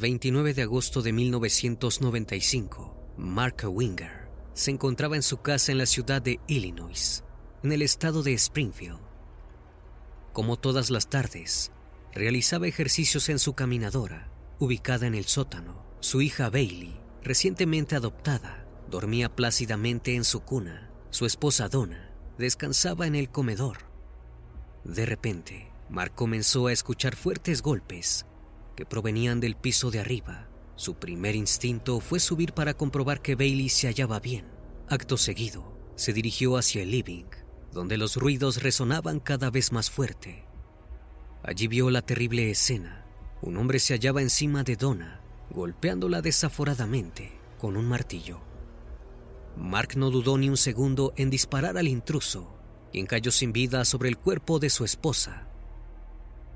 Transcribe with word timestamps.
...29 0.00 0.54
de 0.54 0.62
agosto 0.62 1.02
de 1.02 1.12
1995... 1.12 2.96
...Mark 3.18 3.64
Winger... 3.68 4.30
...se 4.54 4.70
encontraba 4.70 5.14
en 5.14 5.22
su 5.22 5.42
casa 5.42 5.72
en 5.72 5.78
la 5.78 5.84
ciudad 5.84 6.22
de 6.22 6.40
Illinois... 6.46 7.22
...en 7.62 7.72
el 7.72 7.82
estado 7.82 8.22
de 8.22 8.32
Springfield. 8.32 8.98
Como 10.32 10.56
todas 10.56 10.88
las 10.88 11.10
tardes... 11.10 11.70
...realizaba 12.14 12.66
ejercicios 12.66 13.28
en 13.28 13.38
su 13.38 13.52
caminadora... 13.52 14.32
...ubicada 14.58 15.06
en 15.06 15.14
el 15.14 15.26
sótano... 15.26 15.84
...su 16.00 16.22
hija 16.22 16.48
Bailey... 16.48 16.98
...recientemente 17.22 17.94
adoptada... 17.94 18.66
...dormía 18.88 19.36
plácidamente 19.36 20.14
en 20.14 20.24
su 20.24 20.40
cuna... 20.40 20.90
...su 21.10 21.26
esposa 21.26 21.68
Donna... 21.68 22.10
...descansaba 22.38 23.06
en 23.06 23.16
el 23.16 23.28
comedor... 23.28 23.90
De 24.82 25.04
repente... 25.04 25.70
Mark 25.90 26.14
comenzó 26.14 26.68
a 26.68 26.72
escuchar 26.72 27.16
fuertes 27.16 27.60
golpes 27.60 28.24
que 28.80 28.86
provenían 28.86 29.40
del 29.40 29.56
piso 29.56 29.90
de 29.90 30.00
arriba. 30.00 30.48
Su 30.74 30.94
primer 30.94 31.36
instinto 31.36 32.00
fue 32.00 32.18
subir 32.18 32.54
para 32.54 32.72
comprobar 32.72 33.20
que 33.20 33.34
Bailey 33.34 33.68
se 33.68 33.88
hallaba 33.88 34.20
bien. 34.20 34.46
Acto 34.88 35.18
seguido, 35.18 35.76
se 35.96 36.14
dirigió 36.14 36.56
hacia 36.56 36.80
el 36.80 36.90
living, 36.90 37.26
donde 37.74 37.98
los 37.98 38.16
ruidos 38.16 38.62
resonaban 38.62 39.20
cada 39.20 39.50
vez 39.50 39.70
más 39.70 39.90
fuerte. 39.90 40.46
Allí 41.42 41.68
vio 41.68 41.90
la 41.90 42.00
terrible 42.00 42.50
escena. 42.50 43.04
Un 43.42 43.58
hombre 43.58 43.80
se 43.80 43.92
hallaba 43.92 44.22
encima 44.22 44.62
de 44.62 44.76
Donna, 44.76 45.20
golpeándola 45.50 46.22
desaforadamente 46.22 47.38
con 47.58 47.76
un 47.76 47.84
martillo. 47.84 48.40
Mark 49.58 49.90
no 49.94 50.08
dudó 50.08 50.38
ni 50.38 50.48
un 50.48 50.56
segundo 50.56 51.12
en 51.18 51.28
disparar 51.28 51.76
al 51.76 51.86
intruso, 51.86 52.56
quien 52.92 53.04
cayó 53.04 53.30
sin 53.30 53.52
vida 53.52 53.84
sobre 53.84 54.08
el 54.08 54.16
cuerpo 54.16 54.58
de 54.58 54.70
su 54.70 54.86
esposa. 54.86 55.48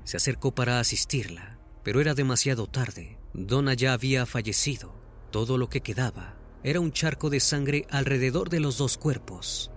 Se 0.05 0.17
acercó 0.17 0.55
para 0.55 0.79
asistirla, 0.79 1.54
pero 1.85 2.01
era 2.01 2.15
demasiado 2.15 2.65
tarde. 2.65 3.19
Donna 3.33 3.75
ya 3.75 3.93
había 3.93 4.25
fallecido. 4.25 4.95
Todo 5.29 5.59
lo 5.59 5.69
que 5.69 5.81
quedaba 5.81 6.35
era 6.63 6.79
un 6.79 6.91
charco 6.91 7.29
de 7.29 7.39
sangre 7.39 7.85
alrededor 7.91 8.49
de 8.49 8.59
los 8.59 8.79
dos 8.79 8.97
cuerpos. 8.97 9.69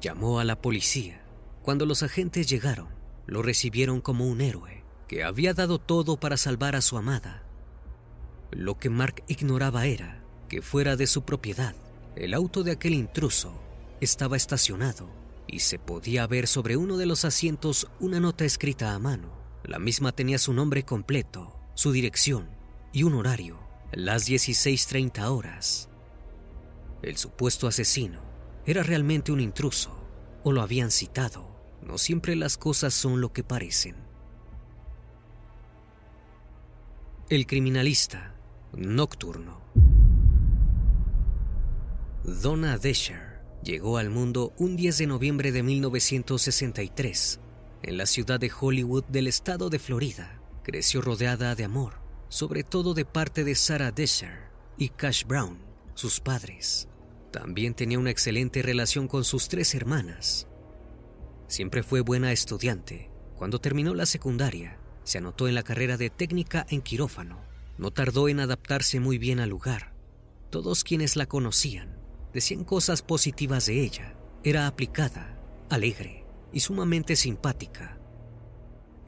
Llamó 0.00 0.40
a 0.40 0.44
la 0.44 0.62
policía. 0.62 1.22
Cuando 1.62 1.84
los 1.84 2.02
agentes 2.02 2.48
llegaron, 2.48 2.88
lo 3.26 3.42
recibieron 3.42 4.00
como 4.00 4.26
un 4.26 4.40
héroe 4.40 4.82
que 5.06 5.24
había 5.24 5.52
dado 5.52 5.78
todo 5.78 6.16
para 6.16 6.38
salvar 6.38 6.74
a 6.74 6.80
su 6.80 6.96
amada. 6.96 7.42
Lo 8.50 8.78
que 8.78 8.88
Mark 8.88 9.24
ignoraba 9.28 9.84
era 9.84 10.24
que 10.48 10.62
fuera 10.62 10.96
de 10.96 11.06
su 11.06 11.22
propiedad, 11.22 11.74
el 12.16 12.32
auto 12.32 12.62
de 12.62 12.72
aquel 12.72 12.94
intruso 12.94 13.52
estaba 14.00 14.38
estacionado 14.38 15.10
y 15.46 15.58
se 15.58 15.78
podía 15.78 16.26
ver 16.26 16.46
sobre 16.46 16.78
uno 16.78 16.96
de 16.96 17.04
los 17.04 17.26
asientos 17.26 17.88
una 18.00 18.20
nota 18.20 18.46
escrita 18.46 18.94
a 18.94 18.98
mano. 18.98 19.43
La 19.64 19.78
misma 19.78 20.12
tenía 20.12 20.38
su 20.38 20.52
nombre 20.52 20.84
completo, 20.84 21.58
su 21.72 21.90
dirección 21.90 22.50
y 22.92 23.02
un 23.02 23.14
horario, 23.14 23.58
las 23.92 24.28
16.30 24.28 25.26
horas. 25.30 25.88
El 27.00 27.16
supuesto 27.16 27.66
asesino 27.66 28.20
era 28.66 28.82
realmente 28.82 29.32
un 29.32 29.40
intruso 29.40 29.90
o 30.42 30.52
lo 30.52 30.60
habían 30.60 30.90
citado. 30.90 31.48
No 31.82 31.96
siempre 31.96 32.36
las 32.36 32.58
cosas 32.58 32.92
son 32.92 33.22
lo 33.22 33.32
que 33.32 33.42
parecen. 33.42 33.96
El 37.30 37.46
criminalista 37.46 38.34
nocturno. 38.74 39.62
Donna 42.22 42.76
Desher 42.76 43.40
llegó 43.62 43.96
al 43.96 44.10
mundo 44.10 44.52
un 44.58 44.76
10 44.76 44.98
de 44.98 45.06
noviembre 45.06 45.52
de 45.52 45.62
1963 45.62 47.40
en 47.86 47.98
la 47.98 48.06
ciudad 48.06 48.40
de 48.40 48.50
Hollywood 48.58 49.04
del 49.04 49.26
estado 49.26 49.68
de 49.68 49.78
Florida. 49.78 50.40
Creció 50.62 51.02
rodeada 51.02 51.54
de 51.54 51.64
amor, 51.64 52.00
sobre 52.28 52.64
todo 52.64 52.94
de 52.94 53.04
parte 53.04 53.44
de 53.44 53.54
Sarah 53.54 53.92
Desher 53.92 54.48
y 54.78 54.88
Cash 54.88 55.24
Brown, 55.26 55.58
sus 55.94 56.20
padres. 56.20 56.88
También 57.30 57.74
tenía 57.74 57.98
una 57.98 58.10
excelente 58.10 58.62
relación 58.62 59.06
con 59.06 59.24
sus 59.24 59.48
tres 59.48 59.74
hermanas. 59.74 60.46
Siempre 61.46 61.82
fue 61.82 62.00
buena 62.00 62.32
estudiante. 62.32 63.10
Cuando 63.36 63.60
terminó 63.60 63.94
la 63.94 64.06
secundaria, 64.06 64.78
se 65.02 65.18
anotó 65.18 65.48
en 65.48 65.54
la 65.54 65.62
carrera 65.62 65.96
de 65.96 66.08
técnica 66.08 66.64
en 66.70 66.80
quirófano. 66.80 67.44
No 67.76 67.90
tardó 67.90 68.28
en 68.28 68.40
adaptarse 68.40 69.00
muy 69.00 69.18
bien 69.18 69.40
al 69.40 69.50
lugar. 69.50 69.92
Todos 70.50 70.84
quienes 70.84 71.16
la 71.16 71.26
conocían 71.26 71.98
decían 72.32 72.64
cosas 72.64 73.02
positivas 73.02 73.66
de 73.66 73.82
ella. 73.82 74.14
Era 74.42 74.66
aplicada, 74.66 75.38
alegre 75.68 76.23
y 76.54 76.60
sumamente 76.60 77.16
simpática. 77.16 77.98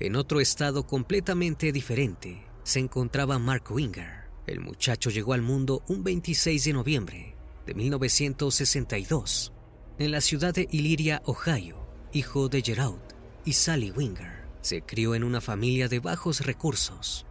En 0.01 0.17
otro 0.17 0.41
estado 0.41 0.87
completamente 0.87 1.73
diferente 1.73 2.45
se 2.65 2.81
encontraba 2.81 3.39
Mark 3.39 3.71
Winger. 3.71 4.27
El 4.47 4.61
muchacho 4.61 5.09
llegó 5.11 5.33
al 5.33 5.43
mundo 5.43 5.83
un 5.89 6.05
26 6.05 6.65
de 6.65 6.73
noviembre 6.73 7.37
de 7.65 7.75
1962 7.75 9.53
en 9.99 10.11
la 10.11 10.21
ciudad 10.21 10.53
de 10.53 10.69
Iliria, 10.71 11.23
Ohio, 11.25 11.79
hijo 12.13 12.49
de 12.49 12.63
Gerald 12.63 13.01
y 13.45 13.53
Sally 13.53 13.93
Winger. 13.93 14.45
se 14.61 14.83
crió 14.83 15.15
en 15.15 15.23
una 15.23 15.41
familia 15.41 15.87
de 15.89 16.01
bajos 16.01 16.45
recursos. 16.45 17.25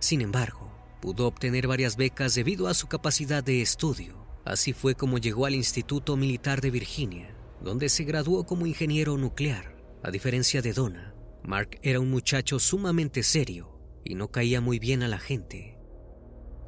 Sin 0.00 0.20
embargo, 0.20 0.68
pudo 1.00 1.28
obtener 1.28 1.68
varias 1.68 1.96
becas 1.96 2.34
debido 2.34 2.66
a 2.66 2.74
su 2.74 2.88
capacidad 2.88 3.44
de 3.44 3.62
estudio. 3.62 4.26
Así 4.44 4.72
fue 4.72 4.96
como 4.96 5.18
llegó 5.18 5.46
al 5.46 5.54
Instituto 5.54 6.16
Militar 6.16 6.60
de 6.60 6.72
Virginia, 6.72 7.32
donde 7.62 7.88
se 7.88 8.04
graduó 8.04 8.44
como 8.44 8.66
ingeniero 8.66 9.16
nuclear. 9.16 9.76
A 10.02 10.10
diferencia 10.10 10.62
de 10.62 10.72
Donna, 10.72 11.14
Mark 11.42 11.78
era 11.82 12.00
un 12.00 12.10
muchacho 12.10 12.58
sumamente 12.58 13.22
serio 13.22 13.78
y 14.04 14.14
no 14.14 14.30
caía 14.30 14.60
muy 14.60 14.78
bien 14.78 15.02
a 15.02 15.08
la 15.08 15.18
gente. 15.18 15.78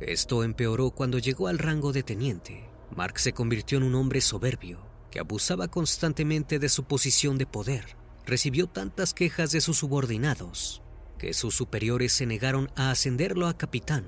Esto 0.00 0.44
empeoró 0.44 0.90
cuando 0.90 1.18
llegó 1.18 1.48
al 1.48 1.58
rango 1.58 1.92
de 1.92 2.02
teniente. 2.02 2.68
Mark 2.94 3.18
se 3.18 3.32
convirtió 3.32 3.78
en 3.78 3.84
un 3.84 3.94
hombre 3.94 4.20
soberbio 4.20 4.86
que 5.10 5.20
abusaba 5.20 5.68
constantemente 5.68 6.58
de 6.58 6.68
su 6.68 6.84
posición 6.84 7.38
de 7.38 7.46
poder. 7.46 7.96
Recibió 8.26 8.66
tantas 8.66 9.14
quejas 9.14 9.50
de 9.52 9.60
sus 9.60 9.78
subordinados 9.78 10.82
que 11.18 11.34
sus 11.34 11.54
superiores 11.54 12.12
se 12.12 12.26
negaron 12.26 12.72
a 12.74 12.90
ascenderlo 12.90 13.46
a 13.46 13.56
capitán. 13.56 14.06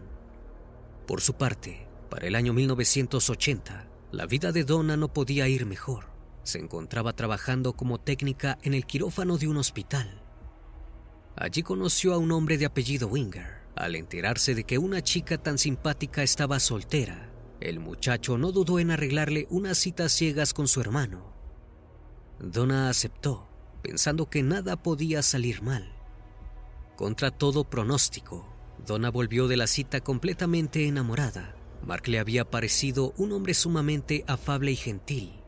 Por 1.06 1.20
su 1.20 1.34
parte, 1.34 1.86
para 2.10 2.26
el 2.26 2.34
año 2.34 2.52
1980, 2.52 3.88
la 4.10 4.26
vida 4.26 4.50
de 4.50 4.64
Donna 4.64 4.96
no 4.96 5.12
podía 5.12 5.46
ir 5.46 5.64
mejor. 5.64 6.13
Se 6.44 6.58
encontraba 6.58 7.14
trabajando 7.14 7.72
como 7.72 7.98
técnica 7.98 8.58
en 8.62 8.74
el 8.74 8.86
quirófano 8.86 9.38
de 9.38 9.48
un 9.48 9.56
hospital. 9.56 10.22
Allí 11.36 11.62
conoció 11.62 12.14
a 12.14 12.18
un 12.18 12.30
hombre 12.32 12.58
de 12.58 12.66
apellido 12.66 13.08
Winger. 13.08 13.64
Al 13.74 13.96
enterarse 13.96 14.54
de 14.54 14.64
que 14.64 14.78
una 14.78 15.02
chica 15.02 15.36
tan 15.36 15.58
simpática 15.58 16.22
estaba 16.22 16.60
soltera, 16.60 17.28
el 17.60 17.80
muchacho 17.80 18.38
no 18.38 18.52
dudó 18.52 18.78
en 18.78 18.92
arreglarle 18.92 19.48
unas 19.50 19.78
citas 19.78 20.12
ciegas 20.12 20.54
con 20.54 20.68
su 20.68 20.80
hermano. 20.80 21.32
Donna 22.38 22.88
aceptó, 22.88 23.48
pensando 23.82 24.30
que 24.30 24.42
nada 24.42 24.76
podía 24.76 25.22
salir 25.22 25.62
mal. 25.62 25.92
Contra 26.94 27.32
todo 27.32 27.64
pronóstico, 27.64 28.46
Donna 28.86 29.10
volvió 29.10 29.48
de 29.48 29.56
la 29.56 29.66
cita 29.66 30.00
completamente 30.00 30.86
enamorada. 30.86 31.56
Mark 31.82 32.06
le 32.06 32.18
había 32.18 32.48
parecido 32.48 33.12
un 33.16 33.32
hombre 33.32 33.54
sumamente 33.54 34.24
afable 34.26 34.70
y 34.70 34.76
gentil. 34.76 35.43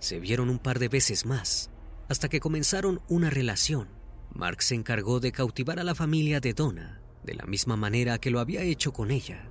Se 0.00 0.20
vieron 0.20 0.50
un 0.50 0.58
par 0.58 0.78
de 0.78 0.88
veces 0.88 1.26
más, 1.26 1.70
hasta 2.08 2.28
que 2.28 2.40
comenzaron 2.40 3.00
una 3.08 3.30
relación. 3.30 3.88
Mark 4.32 4.62
se 4.62 4.74
encargó 4.74 5.20
de 5.20 5.32
cautivar 5.32 5.78
a 5.78 5.84
la 5.84 5.94
familia 5.94 6.40
de 6.40 6.54
Donna, 6.54 7.00
de 7.24 7.34
la 7.34 7.44
misma 7.46 7.76
manera 7.76 8.18
que 8.18 8.30
lo 8.30 8.40
había 8.40 8.62
hecho 8.62 8.92
con 8.92 9.10
ella. 9.10 9.50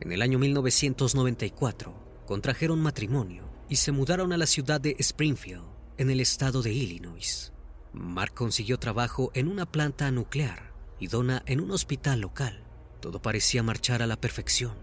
En 0.00 0.12
el 0.12 0.22
año 0.22 0.38
1994, 0.38 2.24
contrajeron 2.26 2.80
matrimonio 2.80 3.48
y 3.68 3.76
se 3.76 3.92
mudaron 3.92 4.32
a 4.32 4.36
la 4.36 4.46
ciudad 4.46 4.80
de 4.80 4.96
Springfield, 4.98 5.64
en 5.98 6.10
el 6.10 6.20
estado 6.20 6.62
de 6.62 6.72
Illinois. 6.72 7.52
Mark 7.92 8.34
consiguió 8.34 8.78
trabajo 8.78 9.30
en 9.34 9.48
una 9.48 9.64
planta 9.64 10.10
nuclear 10.10 10.72
y 10.98 11.06
Donna 11.06 11.42
en 11.46 11.60
un 11.60 11.70
hospital 11.70 12.20
local. 12.20 12.62
Todo 13.00 13.22
parecía 13.22 13.62
marchar 13.62 14.02
a 14.02 14.06
la 14.06 14.20
perfección. 14.20 14.74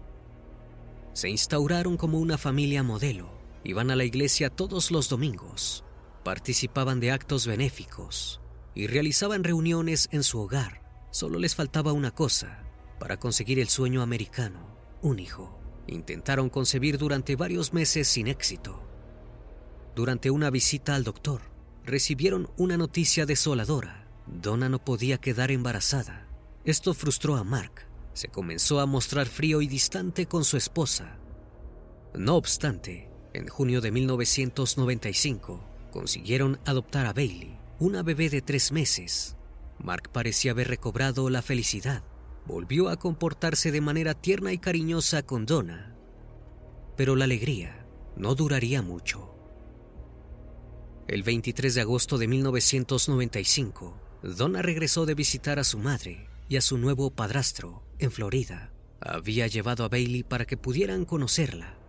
Se 1.12 1.28
instauraron 1.28 1.96
como 1.96 2.18
una 2.18 2.38
familia 2.38 2.82
modelo. 2.82 3.33
Iban 3.64 3.90
a 3.90 3.96
la 3.96 4.04
iglesia 4.04 4.50
todos 4.50 4.90
los 4.90 5.08
domingos. 5.08 5.84
Participaban 6.22 7.00
de 7.00 7.10
actos 7.10 7.46
benéficos 7.46 8.40
y 8.74 8.86
realizaban 8.86 9.42
reuniones 9.42 10.08
en 10.12 10.22
su 10.22 10.38
hogar. 10.38 10.82
Solo 11.10 11.38
les 11.38 11.54
faltaba 11.54 11.92
una 11.92 12.10
cosa 12.10 12.62
para 13.00 13.18
conseguir 13.18 13.58
el 13.58 13.68
sueño 13.68 14.02
americano, 14.02 14.76
un 15.00 15.18
hijo. 15.18 15.58
Intentaron 15.86 16.50
concebir 16.50 16.98
durante 16.98 17.36
varios 17.36 17.72
meses 17.72 18.06
sin 18.08 18.26
éxito. 18.26 18.82
Durante 19.94 20.30
una 20.30 20.50
visita 20.50 20.94
al 20.94 21.04
doctor, 21.04 21.40
recibieron 21.84 22.50
una 22.56 22.76
noticia 22.76 23.26
desoladora. 23.26 24.08
Donna 24.26 24.68
no 24.68 24.84
podía 24.84 25.18
quedar 25.18 25.50
embarazada. 25.50 26.26
Esto 26.64 26.94
frustró 26.94 27.36
a 27.36 27.44
Mark. 27.44 27.86
Se 28.14 28.28
comenzó 28.28 28.80
a 28.80 28.86
mostrar 28.86 29.26
frío 29.26 29.60
y 29.60 29.66
distante 29.66 30.26
con 30.26 30.44
su 30.44 30.56
esposa. 30.56 31.18
No 32.14 32.36
obstante, 32.36 33.10
en 33.34 33.48
junio 33.48 33.80
de 33.80 33.90
1995 33.90 35.60
consiguieron 35.90 36.58
adoptar 36.64 37.06
a 37.06 37.12
Bailey, 37.12 37.58
una 37.78 38.02
bebé 38.02 38.30
de 38.30 38.40
tres 38.40 38.72
meses. 38.72 39.36
Mark 39.78 40.10
parecía 40.12 40.52
haber 40.52 40.68
recobrado 40.68 41.28
la 41.28 41.42
felicidad. 41.42 42.04
Volvió 42.46 42.88
a 42.88 42.96
comportarse 42.96 43.72
de 43.72 43.80
manera 43.80 44.14
tierna 44.14 44.52
y 44.52 44.58
cariñosa 44.58 45.22
con 45.24 45.46
Donna. 45.46 45.94
Pero 46.96 47.16
la 47.16 47.24
alegría 47.24 47.86
no 48.16 48.34
duraría 48.34 48.82
mucho. 48.82 49.34
El 51.08 51.22
23 51.22 51.74
de 51.74 51.80
agosto 51.80 52.18
de 52.18 52.28
1995, 52.28 54.00
Donna 54.22 54.62
regresó 54.62 55.06
de 55.06 55.14
visitar 55.14 55.58
a 55.58 55.64
su 55.64 55.78
madre 55.78 56.28
y 56.48 56.56
a 56.56 56.60
su 56.60 56.78
nuevo 56.78 57.10
padrastro 57.10 57.82
en 57.98 58.10
Florida. 58.10 58.72
Había 59.00 59.46
llevado 59.48 59.84
a 59.84 59.88
Bailey 59.88 60.22
para 60.22 60.46
que 60.46 60.56
pudieran 60.56 61.04
conocerla. 61.04 61.83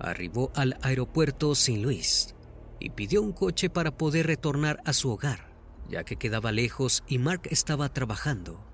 Arribó 0.00 0.50
al 0.54 0.78
aeropuerto 0.80 1.52
St. 1.52 1.78
Louis 1.78 2.34
y 2.80 2.88
pidió 2.88 3.20
un 3.20 3.32
coche 3.32 3.68
para 3.68 3.98
poder 3.98 4.26
retornar 4.26 4.80
a 4.86 4.94
su 4.94 5.10
hogar, 5.10 5.52
ya 5.90 6.04
que 6.04 6.16
quedaba 6.16 6.52
lejos 6.52 7.04
y 7.06 7.18
Mark 7.18 7.42
estaba 7.50 7.92
trabajando. 7.92 8.64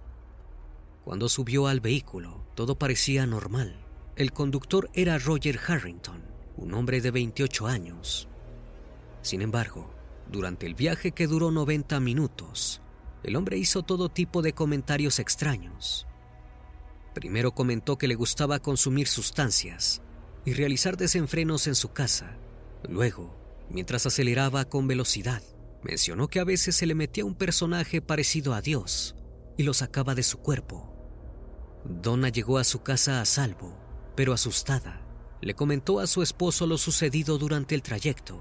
Cuando 1.04 1.28
subió 1.28 1.66
al 1.66 1.80
vehículo, 1.80 2.46
todo 2.54 2.78
parecía 2.78 3.26
normal. 3.26 3.76
El 4.14 4.32
conductor 4.32 4.88
era 4.94 5.18
Roger 5.18 5.58
Harrington, 5.66 6.22
un 6.56 6.72
hombre 6.74 7.00
de 7.00 7.10
28 7.10 7.66
años. 7.66 8.28
Sin 9.20 9.42
embargo, 9.42 9.90
durante 10.30 10.64
el 10.66 10.76
viaje 10.76 11.10
que 11.10 11.26
duró 11.26 11.50
90 11.50 11.98
minutos, 11.98 12.80
el 13.24 13.34
hombre 13.34 13.58
hizo 13.58 13.82
todo 13.82 14.08
tipo 14.08 14.42
de 14.42 14.52
comentarios 14.52 15.18
extraños. 15.18 16.06
Primero 17.14 17.50
comentó 17.50 17.98
que 17.98 18.06
le 18.06 18.14
gustaba 18.14 18.60
consumir 18.60 19.08
sustancias 19.08 20.02
y 20.46 20.54
realizar 20.54 20.96
desenfrenos 20.96 21.66
en 21.66 21.74
su 21.74 21.92
casa. 21.92 22.38
Luego, 22.88 23.36
mientras 23.68 24.06
aceleraba 24.06 24.64
con 24.64 24.86
velocidad, 24.86 25.42
mencionó 25.82 26.28
que 26.28 26.38
a 26.38 26.44
veces 26.44 26.76
se 26.76 26.86
le 26.86 26.94
metía 26.94 27.24
un 27.24 27.34
personaje 27.34 28.00
parecido 28.00 28.54
a 28.54 28.62
Dios 28.62 29.16
y 29.58 29.64
lo 29.64 29.74
sacaba 29.74 30.14
de 30.14 30.22
su 30.22 30.38
cuerpo. 30.38 30.92
Donna 31.84 32.28
llegó 32.28 32.58
a 32.58 32.64
su 32.64 32.82
casa 32.82 33.20
a 33.20 33.24
salvo, 33.24 33.76
pero 34.14 34.32
asustada. 34.32 35.02
Le 35.40 35.54
comentó 35.54 35.98
a 35.98 36.06
su 36.06 36.22
esposo 36.22 36.66
lo 36.66 36.78
sucedido 36.78 37.38
durante 37.38 37.74
el 37.74 37.82
trayecto. 37.82 38.40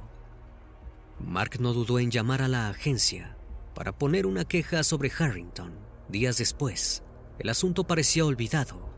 Mark 1.19 1.59
no 1.59 1.73
dudó 1.73 1.97
en 1.97 2.11
llamar 2.11 2.43
a 2.43 2.47
la 2.47 2.69
agencia 2.69 3.35
para 3.73 3.97
poner 3.97 4.27
una 4.27 4.45
queja 4.45 4.83
sobre 4.83 5.11
Harrington. 5.17 5.73
Días 6.07 6.37
después, 6.37 7.03
el 7.39 7.49
asunto 7.49 7.85
parecía 7.85 8.25
olvidado. 8.25 8.93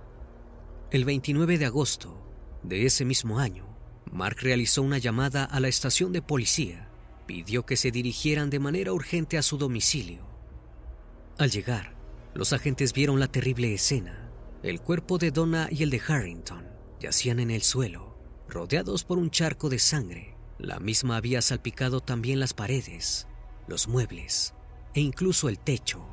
El 0.92 1.06
29 1.06 1.58
de 1.58 1.66
agosto 1.66 2.27
de 2.68 2.86
ese 2.86 3.06
mismo 3.06 3.40
año, 3.40 3.66
Mark 4.12 4.38
realizó 4.42 4.82
una 4.82 4.98
llamada 4.98 5.44
a 5.44 5.60
la 5.60 5.68
estación 5.68 6.12
de 6.12 6.22
policía. 6.22 6.90
Pidió 7.26 7.66
que 7.66 7.76
se 7.76 7.92
dirigieran 7.92 8.50
de 8.50 8.60
manera 8.60 8.94
urgente 8.94 9.38
a 9.38 9.42
su 9.42 9.58
domicilio. 9.58 10.26
Al 11.38 11.52
llegar, 11.52 11.94
los 12.34 12.54
agentes 12.54 12.94
vieron 12.94 13.20
la 13.20 13.28
terrible 13.28 13.74
escena. 13.74 14.30
El 14.64 14.82
cuerpo 14.82 15.18
de 15.18 15.32
Donna 15.32 15.68
y 15.72 15.84
el 15.84 15.90
de 15.90 16.02
Harrington 16.08 16.66
yacían 17.00 17.40
en 17.40 17.52
el 17.52 17.62
suelo, 17.62 18.18
rodeados 18.48 19.04
por 19.04 19.18
un 19.18 19.30
charco 19.30 19.70
de 19.70 19.80
sangre. 19.80 20.36
La 20.58 20.80
misma 20.80 21.18
había 21.18 21.42
salpicado 21.42 22.02
también 22.02 22.40
las 22.40 22.54
paredes, 22.54 23.28
los 23.68 23.88
muebles 23.88 24.54
e 24.94 25.02
incluso 25.02 25.50
el 25.50 25.60
techo. 25.60 26.04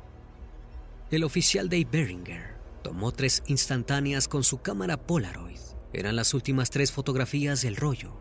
El 1.09 1.23
oficial 1.23 1.69
Dave 1.69 1.87
Beringer 1.89 2.55
tomó 2.83 3.11
tres 3.11 3.41
instantáneas 3.47 4.27
con 4.27 4.43
su 4.43 4.61
cámara 4.61 4.97
Polaroid. 4.97 5.74
Eran 5.95 6.17
las 6.17 6.33
últimas 6.33 6.71
tres 6.71 6.91
fotografías 6.91 7.61
del 7.61 7.77
rollo. 7.77 8.11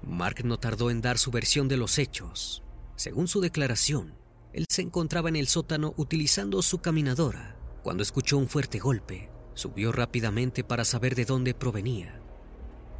Mark 0.00 0.44
no 0.44 0.60
tardó 0.60 0.92
en 0.92 1.00
dar 1.00 1.18
su 1.18 1.32
versión 1.32 1.66
de 1.66 1.76
los 1.76 1.98
hechos. 1.98 2.62
Según 2.94 3.26
su 3.26 3.40
declaración, 3.40 4.14
él 4.52 4.64
se 4.68 4.82
encontraba 4.82 5.28
en 5.28 5.34
el 5.34 5.48
sótano 5.48 5.92
utilizando 5.96 6.62
su 6.62 6.78
caminadora 6.78 7.56
cuando 7.82 8.04
escuchó 8.04 8.38
un 8.38 8.46
fuerte 8.46 8.78
golpe. 8.78 9.28
Subió 9.54 9.90
rápidamente 9.90 10.62
para 10.62 10.84
saber 10.84 11.16
de 11.16 11.24
dónde 11.24 11.52
provenía. 11.52 12.20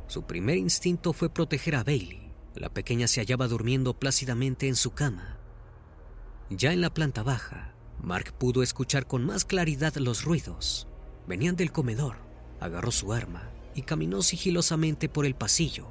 Su 0.08 0.25
primer 0.25 0.56
instinto 0.56 1.12
fue 1.12 1.32
proteger 1.32 1.76
a 1.76 1.85
Bailey. 1.85 2.32
La 2.56 2.70
pequeña 2.70 3.06
se 3.06 3.20
hallaba 3.20 3.47
durmiendo 3.47 3.97
plácidamente 3.97 4.66
en 4.66 4.75
su 4.75 4.90
cama. 4.90 5.38
Ya 6.50 6.73
en 6.73 6.80
la 6.80 6.92
planta 6.92 7.23
baja, 7.23 7.75
Mark 8.02 8.35
pudo 8.38 8.64
escuchar 8.64 9.06
con 9.06 9.25
más 9.25 9.44
claridad 9.44 9.94
los 9.99 10.25
ruidos. 10.25 10.88
Venían 11.28 11.54
del 11.54 11.70
comedor. 11.70 12.16
Agarró 12.58 12.90
su 12.90 13.12
arma 13.12 13.52
y 13.78 13.82
caminó 13.82 14.23
sigilosamente 14.23 15.08
por 15.08 15.25
el 15.25 15.37
pasillo. 15.37 15.87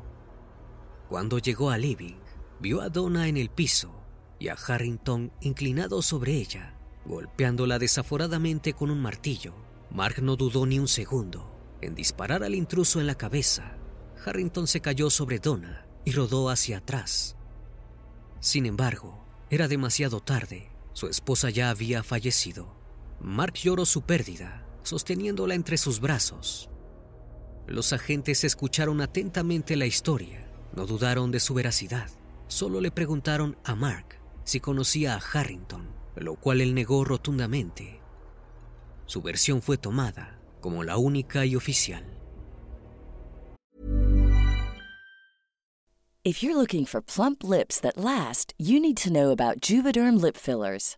Cuando 1.08 1.40
llegó 1.40 1.70
al 1.70 1.82
living, 1.82 2.20
vio 2.60 2.82
a 2.82 2.90
Donna 2.90 3.30
en 3.30 3.38
el 3.38 3.50
piso 3.50 4.04
y 4.40 4.50
a 4.50 4.56
Harrington 4.56 5.32
inclinado 5.40 6.02
sobre 6.02 6.34
ella, 6.34 6.78
golpeándola 7.06 7.80
desaforadamente 7.80 8.74
con 8.74 8.92
un 8.92 9.02
martillo. 9.02 9.54
Mark 9.90 10.22
no 10.22 10.36
dudó 10.36 10.66
ni 10.66 10.80
un 10.80 10.90
segundo 10.90 11.50
en 11.80 11.96
disparar 11.96 12.44
al 12.44 12.56
intruso 12.56 13.00
en 13.00 13.08
la 13.08 13.16
cabeza. 13.16 13.78
Harrington 14.26 14.68
se 14.68 14.82
cayó 14.82 15.10
sobre 15.10 15.40
Donna 15.40 15.88
y 16.04 16.12
rodó 16.12 16.50
hacia 16.50 16.80
atrás. 16.80 17.38
Sin 18.42 18.66
embargo, 18.66 19.24
Era 19.50 19.70
demasiado 19.70 20.20
tarde. 20.20 20.70
Su 20.92 21.08
esposa 21.08 21.50
ya 21.50 21.70
había 21.70 22.04
fallecido. 22.04 22.76
Mark 23.22 23.54
lloró 23.54 23.86
su 23.86 24.02
pérdida, 24.02 24.68
sosteniéndola 24.84 25.56
entre 25.56 25.78
sus 25.78 26.02
brazos. 26.02 26.70
Los 27.68 27.92
agentes 27.92 28.46
escucharon 28.46 29.02
atentamente 29.02 29.76
la 29.76 29.86
historia. 29.86 30.48
No 30.74 30.86
dudaron 30.86 31.32
de 31.32 31.42
su 31.42 31.54
veracidad. 31.54 32.10
Solo 32.48 32.80
le 32.80 32.92
preguntaron 32.92 33.58
a 33.66 33.76
Mark 33.76 34.20
si 34.46 34.62
conocía 34.62 35.16
a 35.16 35.20
Harrington, 35.20 35.90
lo 36.16 36.36
cual 36.36 36.62
él 36.62 36.74
negó 36.74 37.04
rotundamente. 37.04 38.00
Su 39.06 39.22
versión 39.22 39.62
fue 39.62 39.78
tomada 39.78 40.40
como 40.62 40.84
la 40.84 40.98
única 40.98 41.46
y 41.46 41.56
oficial. 41.56 42.06
If 46.24 46.44
you're 46.44 46.56
looking 46.58 46.86
for 46.86 47.02
plump 47.02 47.44
lips 47.44 47.80
that 47.80 47.98
last, 47.98 48.54
you 48.58 48.82
need 48.82 48.98
to 48.98 49.10
know 49.10 49.32
about 49.32 49.62
Juvederm 49.62 50.22
lip 50.22 50.36
fillers. 50.36 50.98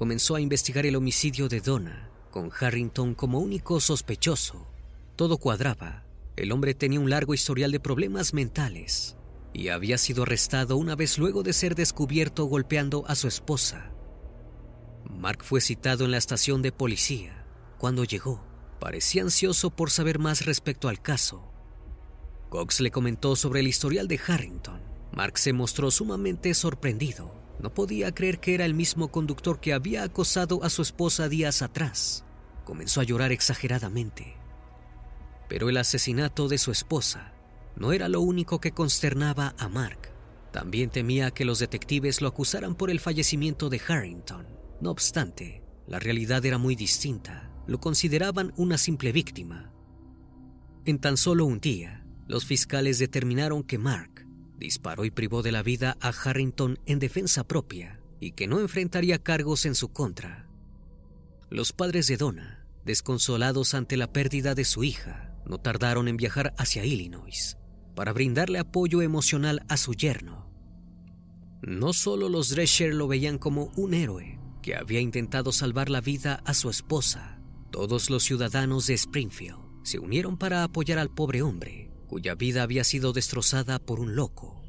comenzó 0.00 0.34
a 0.34 0.40
investigar 0.40 0.86
el 0.86 0.96
homicidio 0.96 1.46
de 1.50 1.60
Donna, 1.60 2.08
con 2.30 2.50
Harrington 2.58 3.14
como 3.14 3.38
único 3.38 3.80
sospechoso. 3.80 4.66
Todo 5.14 5.36
cuadraba. 5.36 6.06
El 6.36 6.52
hombre 6.52 6.72
tenía 6.72 6.98
un 6.98 7.10
largo 7.10 7.34
historial 7.34 7.70
de 7.70 7.80
problemas 7.80 8.32
mentales 8.32 9.18
y 9.52 9.68
había 9.68 9.98
sido 9.98 10.22
arrestado 10.22 10.78
una 10.78 10.96
vez 10.96 11.18
luego 11.18 11.42
de 11.42 11.52
ser 11.52 11.74
descubierto 11.74 12.46
golpeando 12.46 13.04
a 13.08 13.14
su 13.14 13.28
esposa. 13.28 13.92
Mark 15.04 15.44
fue 15.44 15.60
citado 15.60 16.06
en 16.06 16.12
la 16.12 16.16
estación 16.16 16.62
de 16.62 16.72
policía. 16.72 17.44
Cuando 17.76 18.04
llegó, 18.04 18.42
parecía 18.80 19.20
ansioso 19.20 19.68
por 19.68 19.90
saber 19.90 20.18
más 20.18 20.46
respecto 20.46 20.88
al 20.88 21.02
caso. 21.02 21.52
Cox 22.48 22.80
le 22.80 22.90
comentó 22.90 23.36
sobre 23.36 23.60
el 23.60 23.68
historial 23.68 24.08
de 24.08 24.18
Harrington. 24.26 24.80
Mark 25.12 25.36
se 25.36 25.52
mostró 25.52 25.90
sumamente 25.90 26.54
sorprendido. 26.54 27.39
No 27.62 27.74
podía 27.74 28.12
creer 28.12 28.40
que 28.40 28.54
era 28.54 28.64
el 28.64 28.74
mismo 28.74 29.08
conductor 29.08 29.60
que 29.60 29.72
había 29.72 30.02
acosado 30.02 30.64
a 30.64 30.70
su 30.70 30.82
esposa 30.82 31.28
días 31.28 31.60
atrás. 31.62 32.24
Comenzó 32.64 33.00
a 33.00 33.04
llorar 33.04 33.32
exageradamente. 33.32 34.36
Pero 35.48 35.68
el 35.68 35.76
asesinato 35.76 36.48
de 36.48 36.58
su 36.58 36.70
esposa 36.70 37.34
no 37.76 37.92
era 37.92 38.08
lo 38.08 38.20
único 38.20 38.60
que 38.60 38.72
consternaba 38.72 39.54
a 39.58 39.68
Mark. 39.68 40.10
También 40.52 40.90
temía 40.90 41.30
que 41.30 41.44
los 41.44 41.58
detectives 41.58 42.22
lo 42.22 42.28
acusaran 42.28 42.74
por 42.74 42.90
el 42.90 42.98
fallecimiento 42.98 43.68
de 43.68 43.80
Harrington. 43.86 44.46
No 44.80 44.90
obstante, 44.90 45.62
la 45.86 45.98
realidad 45.98 46.44
era 46.44 46.56
muy 46.56 46.76
distinta. 46.76 47.50
Lo 47.66 47.78
consideraban 47.78 48.52
una 48.56 48.78
simple 48.78 49.12
víctima. 49.12 49.70
En 50.86 50.98
tan 50.98 51.16
solo 51.16 51.44
un 51.44 51.60
día, 51.60 52.06
los 52.26 52.46
fiscales 52.46 52.98
determinaron 52.98 53.62
que 53.62 53.76
Mark 53.76 54.09
disparó 54.60 55.04
y 55.04 55.10
privó 55.10 55.42
de 55.42 55.50
la 55.50 55.64
vida 55.64 55.96
a 56.00 56.10
Harrington 56.10 56.78
en 56.86 57.00
defensa 57.00 57.42
propia 57.48 57.98
y 58.20 58.32
que 58.32 58.46
no 58.46 58.60
enfrentaría 58.60 59.18
cargos 59.18 59.64
en 59.64 59.74
su 59.74 59.88
contra. 59.88 60.46
Los 61.48 61.72
padres 61.72 62.06
de 62.06 62.18
Donna, 62.18 62.66
desconsolados 62.84 63.74
ante 63.74 63.96
la 63.96 64.12
pérdida 64.12 64.54
de 64.54 64.64
su 64.64 64.84
hija, 64.84 65.34
no 65.46 65.58
tardaron 65.58 66.06
en 66.06 66.18
viajar 66.18 66.54
hacia 66.58 66.84
Illinois 66.84 67.56
para 67.96 68.12
brindarle 68.12 68.58
apoyo 68.58 69.02
emocional 69.02 69.64
a 69.68 69.76
su 69.76 69.94
yerno. 69.94 70.48
No 71.62 71.92
solo 71.92 72.28
los 72.28 72.50
Drescher 72.50 72.94
lo 72.94 73.08
veían 73.08 73.38
como 73.38 73.72
un 73.76 73.94
héroe 73.94 74.38
que 74.62 74.76
había 74.76 75.00
intentado 75.00 75.52
salvar 75.52 75.88
la 75.88 76.02
vida 76.02 76.42
a 76.44 76.52
su 76.54 76.68
esposa, 76.68 77.40
todos 77.70 78.10
los 78.10 78.22
ciudadanos 78.24 78.86
de 78.86 78.94
Springfield 78.94 79.58
se 79.82 79.98
unieron 79.98 80.36
para 80.36 80.64
apoyar 80.64 80.98
al 80.98 81.10
pobre 81.10 81.40
hombre 81.40 81.90
cuya 82.10 82.34
vida 82.34 82.64
había 82.64 82.82
sido 82.82 83.12
destrozada 83.12 83.78
por 83.78 84.00
un 84.00 84.16
loco. 84.16 84.64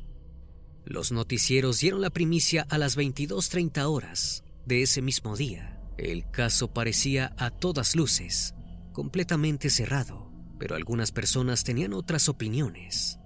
Los 0.86 1.12
noticieros 1.12 1.80
dieron 1.80 2.00
la 2.00 2.12
primicia 2.12 2.68
a 2.70 2.78
las 2.78 2.96
22.30 2.96 3.84
horas 3.86 4.44
de 4.68 4.84
ese 4.84 5.02
mismo 5.02 5.36
día. 5.36 5.82
El 5.98 6.30
caso 6.30 6.72
parecía 6.72 7.34
a 7.40 7.50
todas 7.50 7.96
luces 7.96 8.54
completamente 8.94 9.72
cerrado, 9.72 10.32
pero 10.60 10.76
algunas 10.76 11.12
personas 11.12 11.64
tenían 11.64 11.94
otras 11.94 12.30
opiniones. 12.30 13.18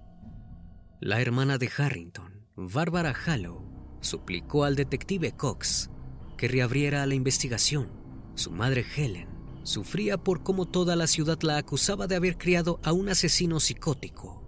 La 1.01 1.19
hermana 1.19 1.57
de 1.57 1.69
Harrington, 1.77 2.47
Barbara 2.55 3.13
Hallow, 3.13 3.99
suplicó 3.99 4.63
al 4.63 4.77
detective 4.77 5.33
Cox 5.33 5.89
que 6.37 6.47
reabriera 6.47 7.05
la 7.05 7.15
investigación. 7.15 7.91
Su 8.35 8.51
madre 8.51 8.85
Helen 8.95 9.34
sufría 9.65 10.17
por 10.17 10.43
cómo 10.43 10.67
toda 10.67 10.95
la 10.95 11.07
ciudad 11.07 11.41
la 11.41 11.57
acusaba 11.57 12.07
de 12.07 12.15
haber 12.15 12.37
criado 12.37 12.79
a 12.83 12.93
un 12.93 13.09
asesino 13.09 13.59
psicótico. 13.59 14.43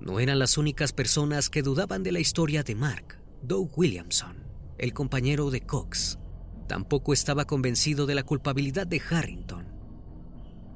No 0.00 0.20
eran 0.20 0.38
las 0.38 0.56
únicas 0.56 0.92
personas 0.92 1.50
que 1.50 1.62
dudaban 1.62 2.02
de 2.02 2.12
la 2.12 2.20
historia 2.20 2.62
de 2.62 2.74
Mark. 2.74 3.20
Doug 3.42 3.76
Williamson, 3.76 4.44
el 4.78 4.94
compañero 4.94 5.50
de 5.50 5.62
Cox, 5.62 6.18
tampoco 6.68 7.12
estaba 7.12 7.44
convencido 7.44 8.06
de 8.06 8.14
la 8.14 8.22
culpabilidad 8.22 8.86
de 8.86 9.02
Harrington. 9.10 9.66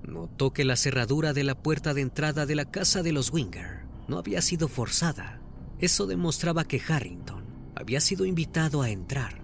Notó 0.02 0.52
que 0.52 0.64
la 0.64 0.76
cerradura 0.76 1.32
de 1.32 1.44
la 1.44 1.54
puerta 1.54 1.94
de 1.94 2.00
entrada 2.00 2.44
de 2.44 2.56
la 2.56 2.70
casa 2.70 3.02
de 3.02 3.12
los 3.12 3.32
Winger 3.32 3.86
no 4.08 4.18
había 4.18 4.42
sido 4.42 4.68
forzada. 4.68 5.40
Eso 5.78 6.06
demostraba 6.06 6.64
que 6.64 6.82
Harrington 6.86 7.44
había 7.76 8.00
sido 8.00 8.24
invitado 8.24 8.82
a 8.82 8.90
entrar. 8.90 9.42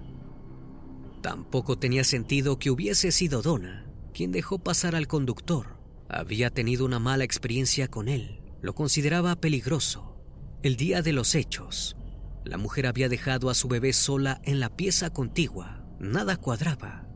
Tampoco 1.23 1.79
tenía 1.79 2.03
sentido 2.03 2.59
que 2.59 2.71
hubiese 2.71 3.13
sido 3.13 3.41
Donna 3.41 3.84
quien 4.15 4.33
dejó 4.33 4.59
pasar 4.59 4.95
al 4.95 5.09
conductor. 5.09 5.77
Había 6.09 6.49
tenido 6.49 6.87
una 6.87 6.99
mala 6.99 7.25
experiencia 7.25 7.89
con 7.89 8.09
él. 8.09 8.41
Lo 8.63 8.75
consideraba 8.75 9.37
peligroso. 9.37 10.17
El 10.63 10.77
día 10.77 11.03
de 11.03 11.13
los 11.13 11.35
hechos, 11.35 11.97
la 12.45 12.57
mujer 12.57 12.87
había 12.87 13.09
dejado 13.09 13.51
a 13.51 13.55
su 13.55 13.69
bebé 13.69 13.93
sola 13.93 14.41
en 14.45 14.61
la 14.61 14.75
pieza 14.75 15.11
contigua. 15.11 15.85
Nada 15.99 16.37
cuadraba. 16.37 17.07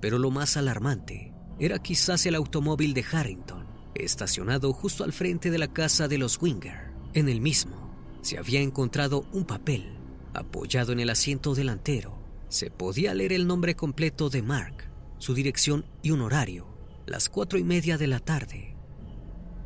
Pero 0.00 0.18
lo 0.18 0.30
más 0.30 0.56
alarmante 0.56 1.34
era 1.58 1.78
quizás 1.80 2.24
el 2.26 2.34
automóvil 2.34 2.94
de 2.94 3.04
Harrington, 3.10 3.66
estacionado 3.94 4.72
justo 4.72 5.04
al 5.04 5.12
frente 5.12 5.50
de 5.50 5.58
la 5.58 5.72
casa 5.72 6.06
de 6.06 6.18
los 6.18 6.40
Winger. 6.40 6.92
En 7.14 7.28
el 7.28 7.40
mismo 7.40 7.94
se 8.22 8.38
había 8.38 8.60
encontrado 8.60 9.26
un 9.32 9.44
papel 9.44 9.98
apoyado 10.34 10.92
en 10.92 11.00
el 11.00 11.10
asiento 11.10 11.54
delantero. 11.54 12.18
Se 12.48 12.70
podía 12.70 13.14
leer 13.14 13.32
el 13.32 13.46
nombre 13.46 13.74
completo 13.74 14.28
de 14.28 14.42
Mark, 14.42 14.90
su 15.18 15.34
dirección 15.34 15.84
y 16.02 16.10
un 16.10 16.20
horario. 16.20 16.66
las 17.06 17.28
cuatro 17.28 17.56
y 17.56 17.62
media 17.62 17.98
de 17.98 18.08
la 18.08 18.18
tarde. 18.18 18.74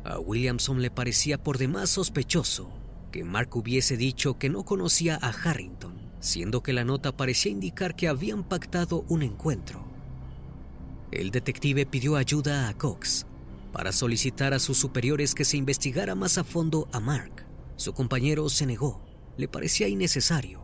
A 0.03 0.19
Williamson 0.19 0.79
le 0.81 0.91
parecía 0.91 1.41
por 1.41 1.57
demás 1.57 1.89
sospechoso 1.89 2.71
que 3.11 3.23
Mark 3.23 3.55
hubiese 3.55 3.97
dicho 3.97 4.37
que 4.37 4.47
no 4.47 4.63
conocía 4.63 5.17
a 5.19 5.29
Harrington, 5.29 6.11
siendo 6.19 6.61
que 6.61 6.71
la 6.71 6.85
nota 6.85 7.17
parecía 7.17 7.51
indicar 7.51 7.95
que 7.95 8.07
habían 8.07 8.43
pactado 8.43 9.05
un 9.09 9.23
encuentro. 9.23 9.83
El 11.11 11.31
detective 11.31 11.87
pidió 11.87 12.15
ayuda 12.15 12.69
a 12.69 12.77
Cox 12.77 13.25
para 13.73 13.91
solicitar 13.91 14.53
a 14.53 14.59
sus 14.59 14.77
superiores 14.77 15.33
que 15.33 15.43
se 15.43 15.57
investigara 15.57 16.13
más 16.13 16.37
a 16.37 16.43
fondo 16.43 16.87
a 16.91 16.99
Mark. 16.99 17.47
Su 17.75 17.93
compañero 17.93 18.47
se 18.49 18.67
negó, 18.67 19.03
le 19.35 19.47
parecía 19.47 19.87
innecesario. 19.87 20.61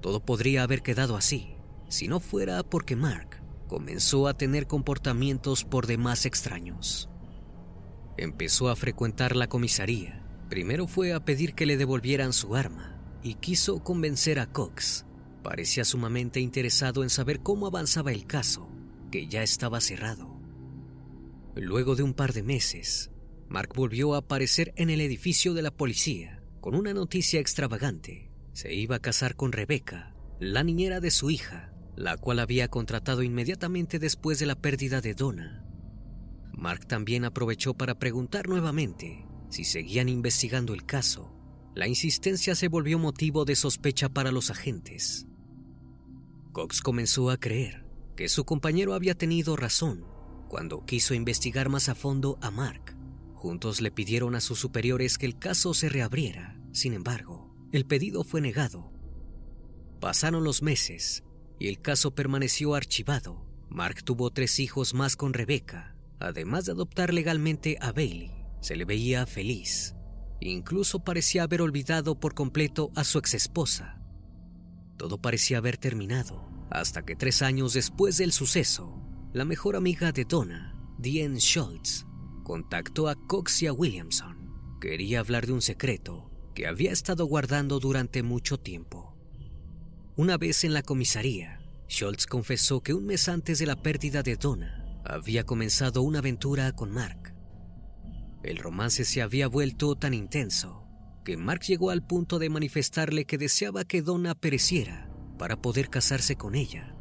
Todo 0.00 0.24
podría 0.24 0.62
haber 0.62 0.82
quedado 0.82 1.14
así, 1.14 1.56
si 1.88 2.08
no 2.08 2.20
fuera 2.20 2.62
porque 2.62 2.96
Mark 2.96 3.43
comenzó 3.66 4.28
a 4.28 4.34
tener 4.34 4.66
comportamientos 4.66 5.64
por 5.64 5.86
demás 5.86 6.26
extraños. 6.26 7.08
Empezó 8.16 8.68
a 8.68 8.76
frecuentar 8.76 9.34
la 9.34 9.48
comisaría. 9.48 10.24
Primero 10.48 10.86
fue 10.86 11.12
a 11.12 11.24
pedir 11.24 11.54
que 11.54 11.66
le 11.66 11.76
devolvieran 11.76 12.32
su 12.32 12.54
arma 12.54 13.00
y 13.22 13.34
quiso 13.34 13.82
convencer 13.82 14.38
a 14.38 14.46
Cox. 14.46 15.06
Parecía 15.42 15.84
sumamente 15.84 16.40
interesado 16.40 17.02
en 17.02 17.10
saber 17.10 17.40
cómo 17.40 17.66
avanzaba 17.66 18.12
el 18.12 18.26
caso, 18.26 18.68
que 19.10 19.26
ya 19.26 19.42
estaba 19.42 19.80
cerrado. 19.80 20.40
Luego 21.56 21.96
de 21.96 22.02
un 22.02 22.14
par 22.14 22.32
de 22.32 22.42
meses, 22.42 23.10
Mark 23.48 23.72
volvió 23.74 24.14
a 24.14 24.18
aparecer 24.18 24.72
en 24.76 24.90
el 24.90 25.00
edificio 25.00 25.54
de 25.54 25.62
la 25.62 25.70
policía 25.70 26.42
con 26.60 26.74
una 26.74 26.94
noticia 26.94 27.40
extravagante. 27.40 28.30
Se 28.52 28.72
iba 28.72 28.96
a 28.96 29.00
casar 29.00 29.36
con 29.36 29.52
Rebecca, 29.52 30.14
la 30.40 30.64
niñera 30.64 31.00
de 31.00 31.10
su 31.10 31.30
hija, 31.30 31.73
la 31.96 32.16
cual 32.16 32.38
había 32.38 32.68
contratado 32.68 33.22
inmediatamente 33.22 33.98
después 33.98 34.38
de 34.38 34.46
la 34.46 34.56
pérdida 34.56 35.00
de 35.00 35.14
Donna. 35.14 35.64
Mark 36.52 36.86
también 36.86 37.24
aprovechó 37.24 37.74
para 37.74 37.98
preguntar 37.98 38.48
nuevamente 38.48 39.26
si 39.50 39.64
seguían 39.64 40.08
investigando 40.08 40.74
el 40.74 40.84
caso. 40.84 41.32
La 41.74 41.88
insistencia 41.88 42.54
se 42.54 42.68
volvió 42.68 42.98
motivo 42.98 43.44
de 43.44 43.56
sospecha 43.56 44.08
para 44.08 44.30
los 44.30 44.50
agentes. 44.50 45.26
Cox 46.52 46.80
comenzó 46.80 47.30
a 47.30 47.36
creer 47.36 47.84
que 48.16 48.28
su 48.28 48.44
compañero 48.44 48.94
había 48.94 49.16
tenido 49.16 49.56
razón 49.56 50.04
cuando 50.48 50.84
quiso 50.84 51.14
investigar 51.14 51.68
más 51.68 51.88
a 51.88 51.96
fondo 51.96 52.38
a 52.40 52.50
Mark. 52.52 52.96
Juntos 53.34 53.80
le 53.80 53.90
pidieron 53.90 54.36
a 54.36 54.40
sus 54.40 54.60
superiores 54.60 55.18
que 55.18 55.26
el 55.26 55.38
caso 55.38 55.74
se 55.74 55.88
reabriera. 55.88 56.60
Sin 56.72 56.92
embargo, 56.92 57.52
el 57.72 57.86
pedido 57.86 58.22
fue 58.22 58.40
negado. 58.40 58.92
Pasaron 60.00 60.44
los 60.44 60.62
meses 60.62 61.23
y 61.58 61.68
el 61.68 61.78
caso 61.78 62.14
permaneció 62.14 62.74
archivado. 62.74 63.44
Mark 63.68 64.04
tuvo 64.04 64.30
tres 64.30 64.60
hijos 64.60 64.94
más 64.94 65.16
con 65.16 65.34
Rebecca, 65.34 65.96
además 66.20 66.64
de 66.66 66.72
adoptar 66.72 67.12
legalmente 67.12 67.76
a 67.80 67.92
Bailey. 67.92 68.32
Se 68.60 68.76
le 68.76 68.84
veía 68.84 69.26
feliz. 69.26 69.94
Incluso 70.40 71.04
parecía 71.04 71.42
haber 71.42 71.62
olvidado 71.62 72.18
por 72.18 72.34
completo 72.34 72.90
a 72.94 73.04
su 73.04 73.18
exesposa. 73.18 74.00
Todo 74.96 75.20
parecía 75.20 75.58
haber 75.58 75.76
terminado, 75.76 76.48
hasta 76.70 77.04
que 77.04 77.16
tres 77.16 77.42
años 77.42 77.72
después 77.72 78.16
del 78.16 78.32
suceso, 78.32 79.00
la 79.32 79.44
mejor 79.44 79.76
amiga 79.76 80.12
de 80.12 80.24
Donna, 80.24 80.74
Diane 80.98 81.40
Schultz, 81.40 82.06
contactó 82.44 83.08
a 83.08 83.14
Cox 83.14 83.62
y 83.62 83.66
a 83.66 83.72
Williamson. 83.72 84.52
Quería 84.80 85.20
hablar 85.20 85.46
de 85.46 85.52
un 85.52 85.62
secreto 85.62 86.30
que 86.54 86.66
había 86.66 86.92
estado 86.92 87.26
guardando 87.26 87.80
durante 87.80 88.22
mucho 88.22 88.58
tiempo. 88.58 89.13
Una 90.16 90.36
vez 90.36 90.62
en 90.62 90.74
la 90.74 90.82
comisaría, 90.84 91.60
Schultz 91.88 92.26
confesó 92.26 92.80
que 92.84 92.94
un 92.94 93.04
mes 93.04 93.28
antes 93.28 93.58
de 93.58 93.66
la 93.66 93.74
pérdida 93.74 94.22
de 94.22 94.36
Donna, 94.36 95.00
había 95.04 95.42
comenzado 95.42 96.02
una 96.02 96.20
aventura 96.20 96.70
con 96.70 96.92
Mark. 96.92 97.34
El 98.44 98.58
romance 98.58 99.04
se 99.04 99.22
había 99.22 99.48
vuelto 99.48 99.96
tan 99.96 100.14
intenso 100.14 100.86
que 101.24 101.36
Mark 101.36 101.62
llegó 101.62 101.90
al 101.90 102.06
punto 102.06 102.38
de 102.38 102.48
manifestarle 102.48 103.24
que 103.24 103.38
deseaba 103.38 103.82
que 103.84 104.02
Donna 104.02 104.36
pereciera 104.36 105.10
para 105.36 105.60
poder 105.60 105.90
casarse 105.90 106.36
con 106.36 106.54
ella. 106.54 106.94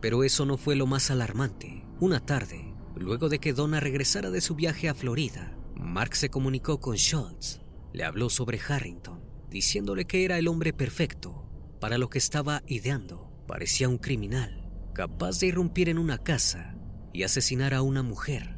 Pero 0.00 0.24
eso 0.24 0.44
no 0.44 0.56
fue 0.56 0.74
lo 0.74 0.86
más 0.88 1.12
alarmante. 1.12 1.86
Una 2.00 2.18
tarde, 2.18 2.74
luego 2.96 3.28
de 3.28 3.38
que 3.38 3.52
Donna 3.52 3.78
regresara 3.78 4.30
de 4.30 4.40
su 4.40 4.56
viaje 4.56 4.88
a 4.88 4.94
Florida, 4.94 5.56
Mark 5.76 6.16
se 6.16 6.28
comunicó 6.28 6.80
con 6.80 6.96
Schultz. 6.96 7.60
Le 7.92 8.02
habló 8.02 8.30
sobre 8.30 8.58
Harrington, 8.58 9.22
diciéndole 9.48 10.06
que 10.06 10.24
era 10.24 10.38
el 10.38 10.48
hombre 10.48 10.72
perfecto 10.72 11.49
para 11.80 11.98
lo 11.98 12.08
que 12.08 12.18
estaba 12.18 12.62
ideando. 12.66 13.32
Parecía 13.46 13.88
un 13.88 13.98
criminal, 13.98 14.70
capaz 14.92 15.40
de 15.40 15.48
irrumpir 15.48 15.88
en 15.88 15.98
una 15.98 16.18
casa 16.18 16.76
y 17.12 17.24
asesinar 17.24 17.74
a 17.74 17.82
una 17.82 18.02
mujer. 18.02 18.56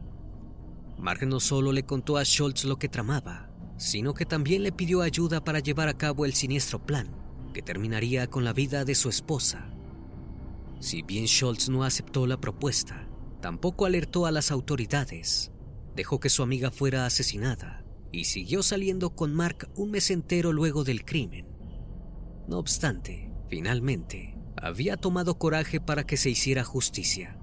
Mark 0.99 1.27
no 1.27 1.41
solo 1.41 1.73
le 1.73 1.85
contó 1.85 2.17
a 2.17 2.25
Schultz 2.25 2.65
lo 2.65 2.79
que 2.79 2.89
tramaba, 2.89 3.51
sino 3.79 4.15
que 4.15 4.27
también 4.27 4.63
le 4.63 4.73
pidió 4.73 5.03
ayuda 5.03 5.43
para 5.43 5.61
llevar 5.61 5.89
a 5.89 5.97
cabo 5.97 6.25
el 6.27 6.35
siniestro 6.35 6.85
plan 6.85 7.23
que 7.53 7.63
terminaría 7.63 8.27
con 8.29 8.45
la 8.45 8.53
vida 8.53 8.85
de 8.85 8.95
su 8.95 9.09
esposa. 9.09 9.69
Si 10.81 11.03
bien 11.03 11.27
Schultz 11.27 11.69
no 11.69 11.85
aceptó 11.85 12.27
la 12.27 12.41
propuesta, 12.41 13.09
tampoco 13.41 13.87
alertó 13.87 14.27
a 14.27 14.33
las 14.33 14.51
autoridades. 14.51 15.53
Dejó 15.95 16.19
que 16.19 16.31
su 16.31 16.43
amiga 16.43 16.71
fuera 16.71 17.07
asesinada 17.07 17.85
y 18.11 18.25
siguió 18.25 18.63
saliendo 18.63 19.11
con 19.11 19.35
Mark 19.35 19.69
un 19.77 19.91
mes 19.91 20.11
entero 20.11 20.53
luego 20.53 20.85
del 20.85 21.05
crimen. 21.05 21.52
No 22.53 22.59
obstante, 22.59 23.31
finalmente, 23.49 24.37
había 24.59 24.99
tomado 24.99 25.39
coraje 25.39 25.81
para 25.81 26.05
que 26.05 26.19
se 26.19 26.29
hiciera 26.29 26.65
justicia. 26.65 27.39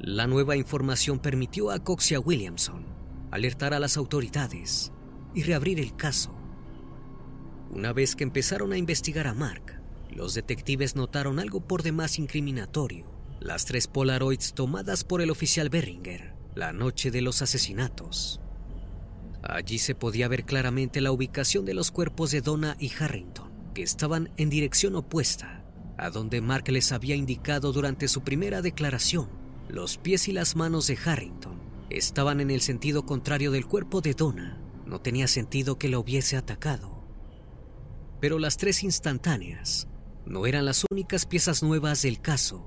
La 0.00 0.26
nueva 0.26 0.56
información 0.56 1.18
permitió 1.18 1.70
a 1.70 1.80
Cox 1.80 2.12
y 2.12 2.14
a 2.14 2.20
Williamson 2.20 2.86
alertar 3.30 3.74
a 3.74 3.78
las 3.78 3.98
autoridades 3.98 4.92
y 5.34 5.42
reabrir 5.42 5.78
el 5.78 5.94
caso. 5.94 6.34
Una 7.70 7.92
vez 7.92 8.16
que 8.16 8.24
empezaron 8.24 8.72
a 8.72 8.78
investigar 8.78 9.26
a 9.26 9.34
Mark, 9.34 9.82
los 10.08 10.32
detectives 10.32 10.96
notaron 10.96 11.38
algo 11.38 11.60
por 11.60 11.82
demás 11.82 12.18
incriminatorio. 12.18 13.12
Las 13.40 13.66
tres 13.66 13.88
Polaroids 13.88 14.54
tomadas 14.54 15.04
por 15.04 15.20
el 15.20 15.30
oficial 15.30 15.68
Berringer 15.68 16.34
la 16.54 16.72
noche 16.72 17.10
de 17.10 17.22
los 17.22 17.42
asesinatos. 17.42 18.40
Allí 19.42 19.78
se 19.78 19.94
podía 19.94 20.28
ver 20.28 20.44
claramente 20.44 21.00
la 21.00 21.10
ubicación 21.10 21.64
de 21.64 21.74
los 21.74 21.90
cuerpos 21.90 22.30
de 22.30 22.40
Donna 22.40 22.76
y 22.78 22.92
Harrington, 22.98 23.50
que 23.74 23.82
estaban 23.82 24.30
en 24.36 24.50
dirección 24.50 24.94
opuesta 24.94 25.64
a 25.98 26.10
donde 26.10 26.40
Mark 26.40 26.68
les 26.68 26.92
había 26.92 27.16
indicado 27.16 27.72
durante 27.72 28.08
su 28.08 28.22
primera 28.22 28.62
declaración. 28.62 29.28
Los 29.68 29.98
pies 29.98 30.28
y 30.28 30.32
las 30.32 30.56
manos 30.56 30.86
de 30.86 30.98
Harrington 31.04 31.60
estaban 31.90 32.40
en 32.40 32.50
el 32.50 32.60
sentido 32.60 33.04
contrario 33.04 33.50
del 33.50 33.66
cuerpo 33.66 34.00
de 34.00 34.14
Donna. 34.14 34.60
No 34.86 35.00
tenía 35.00 35.28
sentido 35.28 35.78
que 35.78 35.88
lo 35.88 36.00
hubiese 36.00 36.36
atacado. 36.36 37.04
Pero 38.20 38.38
las 38.38 38.56
tres 38.56 38.82
instantáneas 38.82 39.88
no 40.24 40.46
eran 40.46 40.64
las 40.64 40.84
únicas 40.90 41.26
piezas 41.26 41.62
nuevas 41.62 42.02
del 42.02 42.20
caso. 42.20 42.66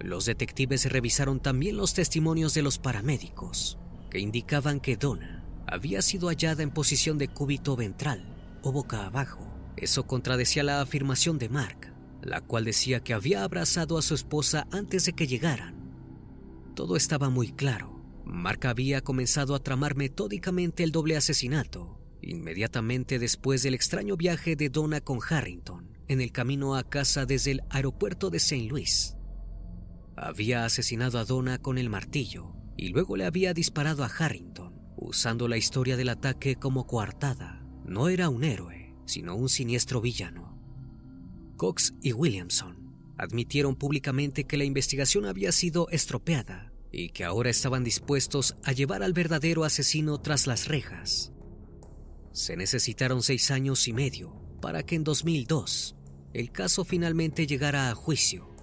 Los 0.00 0.26
detectives 0.26 0.90
revisaron 0.90 1.40
también 1.40 1.76
los 1.76 1.94
testimonios 1.94 2.54
de 2.54 2.62
los 2.62 2.78
paramédicos, 2.78 3.78
que 4.10 4.18
indicaban 4.18 4.80
que 4.80 4.96
Donna 4.96 5.45
había 5.66 6.02
sido 6.02 6.28
hallada 6.28 6.62
en 6.62 6.70
posición 6.70 7.18
de 7.18 7.28
cúbito 7.28 7.76
ventral 7.76 8.24
o 8.62 8.72
boca 8.72 9.06
abajo. 9.06 9.46
Eso 9.76 10.06
contradecía 10.06 10.62
la 10.62 10.80
afirmación 10.80 11.38
de 11.38 11.48
Mark, 11.48 11.92
la 12.22 12.40
cual 12.40 12.64
decía 12.64 13.00
que 13.00 13.14
había 13.14 13.44
abrazado 13.44 13.98
a 13.98 14.02
su 14.02 14.14
esposa 14.14 14.66
antes 14.70 15.04
de 15.04 15.12
que 15.12 15.26
llegaran. 15.26 15.74
Todo 16.74 16.96
estaba 16.96 17.30
muy 17.30 17.52
claro. 17.52 18.02
Mark 18.24 18.66
había 18.66 19.02
comenzado 19.02 19.54
a 19.54 19.62
tramar 19.62 19.96
metódicamente 19.96 20.82
el 20.82 20.92
doble 20.92 21.16
asesinato, 21.16 22.00
inmediatamente 22.22 23.18
después 23.18 23.62
del 23.62 23.74
extraño 23.74 24.16
viaje 24.16 24.56
de 24.56 24.68
Donna 24.68 25.00
con 25.00 25.20
Harrington 25.28 25.96
en 26.08 26.20
el 26.20 26.32
camino 26.32 26.76
a 26.76 26.84
casa 26.84 27.26
desde 27.26 27.52
el 27.52 27.62
aeropuerto 27.70 28.30
de 28.30 28.38
St. 28.38 28.68
Louis. 28.68 29.16
Había 30.16 30.64
asesinado 30.64 31.18
a 31.18 31.24
Donna 31.24 31.58
con 31.58 31.78
el 31.78 31.90
martillo 31.90 32.54
y 32.76 32.88
luego 32.88 33.16
le 33.16 33.26
había 33.26 33.54
disparado 33.54 34.04
a 34.04 34.06
Harrington, 34.06 34.65
usando 34.96 35.48
la 35.48 35.56
historia 35.56 35.96
del 35.96 36.08
ataque 36.08 36.56
como 36.56 36.86
coartada. 36.86 37.62
No 37.84 38.08
era 38.08 38.28
un 38.28 38.44
héroe, 38.44 38.94
sino 39.04 39.36
un 39.36 39.48
siniestro 39.48 40.00
villano. 40.00 40.58
Cox 41.56 41.94
y 42.02 42.12
Williamson 42.12 43.14
admitieron 43.18 43.76
públicamente 43.76 44.44
que 44.44 44.56
la 44.56 44.64
investigación 44.64 45.26
había 45.26 45.52
sido 45.52 45.88
estropeada 45.90 46.72
y 46.92 47.10
que 47.10 47.24
ahora 47.24 47.50
estaban 47.50 47.84
dispuestos 47.84 48.56
a 48.64 48.72
llevar 48.72 49.02
al 49.02 49.12
verdadero 49.12 49.64
asesino 49.64 50.18
tras 50.20 50.46
las 50.46 50.68
rejas. 50.68 51.32
Se 52.32 52.56
necesitaron 52.56 53.22
seis 53.22 53.50
años 53.50 53.88
y 53.88 53.92
medio 53.92 54.34
para 54.60 54.82
que 54.82 54.96
en 54.96 55.04
2002 55.04 55.96
el 56.34 56.52
caso 56.52 56.84
finalmente 56.84 57.46
llegara 57.46 57.90
a 57.90 57.94
juicio. 57.94 58.54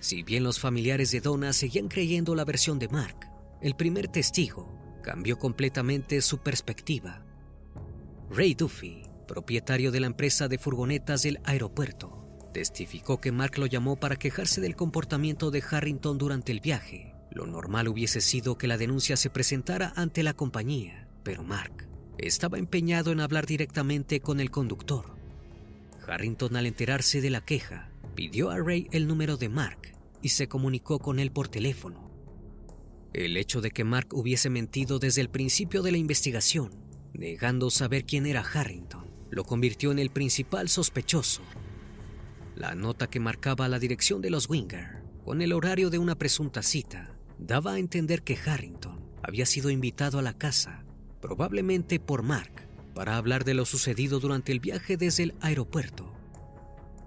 Si 0.00 0.22
bien 0.22 0.42
los 0.42 0.58
familiares 0.58 1.10
de 1.12 1.20
Donna 1.20 1.52
seguían 1.52 1.88
creyendo 1.88 2.34
la 2.34 2.44
versión 2.44 2.78
de 2.78 2.88
Mark, 2.88 3.30
el 3.62 3.76
primer 3.76 4.08
testigo 4.08 4.85
cambió 5.06 5.38
completamente 5.38 6.20
su 6.20 6.38
perspectiva. 6.38 7.22
Ray 8.28 8.54
Duffy, 8.54 9.04
propietario 9.28 9.92
de 9.92 10.00
la 10.00 10.08
empresa 10.08 10.48
de 10.48 10.58
furgonetas 10.58 11.22
del 11.22 11.38
aeropuerto, 11.44 12.26
testificó 12.52 13.20
que 13.20 13.30
Mark 13.30 13.56
lo 13.56 13.66
llamó 13.66 13.94
para 13.94 14.16
quejarse 14.16 14.60
del 14.60 14.74
comportamiento 14.74 15.52
de 15.52 15.62
Harrington 15.70 16.18
durante 16.18 16.50
el 16.50 16.58
viaje. 16.58 17.14
Lo 17.30 17.46
normal 17.46 17.86
hubiese 17.86 18.20
sido 18.20 18.58
que 18.58 18.66
la 18.66 18.78
denuncia 18.78 19.16
se 19.16 19.30
presentara 19.30 19.92
ante 19.94 20.24
la 20.24 20.34
compañía, 20.34 21.06
pero 21.22 21.44
Mark 21.44 21.86
estaba 22.18 22.58
empeñado 22.58 23.12
en 23.12 23.20
hablar 23.20 23.46
directamente 23.46 24.18
con 24.20 24.40
el 24.40 24.50
conductor. 24.50 25.14
Harrington 26.08 26.56
al 26.56 26.66
enterarse 26.66 27.20
de 27.20 27.30
la 27.30 27.44
queja, 27.44 27.90
pidió 28.16 28.50
a 28.50 28.58
Ray 28.58 28.88
el 28.90 29.06
número 29.06 29.36
de 29.36 29.50
Mark 29.50 29.92
y 30.20 30.30
se 30.30 30.48
comunicó 30.48 30.98
con 30.98 31.20
él 31.20 31.30
por 31.30 31.46
teléfono. 31.46 32.05
El 33.16 33.38
hecho 33.38 33.62
de 33.62 33.70
que 33.70 33.82
Mark 33.82 34.08
hubiese 34.12 34.50
mentido 34.50 34.98
desde 34.98 35.22
el 35.22 35.30
principio 35.30 35.80
de 35.80 35.90
la 35.90 35.96
investigación, 35.96 36.70
negando 37.14 37.70
saber 37.70 38.04
quién 38.04 38.26
era 38.26 38.42
Harrington, 38.42 39.06
lo 39.30 39.44
convirtió 39.44 39.90
en 39.90 39.98
el 39.98 40.10
principal 40.10 40.68
sospechoso. 40.68 41.40
La 42.56 42.74
nota 42.74 43.06
que 43.06 43.18
marcaba 43.18 43.68
la 43.68 43.78
dirección 43.78 44.20
de 44.20 44.28
los 44.28 44.50
Winger, 44.50 45.02
con 45.24 45.40
el 45.40 45.54
horario 45.54 45.88
de 45.88 45.96
una 45.96 46.14
presunta 46.14 46.62
cita, 46.62 47.16
daba 47.38 47.72
a 47.72 47.78
entender 47.78 48.22
que 48.22 48.36
Harrington 48.36 49.00
había 49.22 49.46
sido 49.46 49.70
invitado 49.70 50.18
a 50.18 50.22
la 50.22 50.36
casa, 50.36 50.84
probablemente 51.22 51.98
por 51.98 52.22
Mark, 52.22 52.68
para 52.94 53.16
hablar 53.16 53.44
de 53.44 53.54
lo 53.54 53.64
sucedido 53.64 54.20
durante 54.20 54.52
el 54.52 54.60
viaje 54.60 54.98
desde 54.98 55.22
el 55.22 55.34
aeropuerto. 55.40 56.12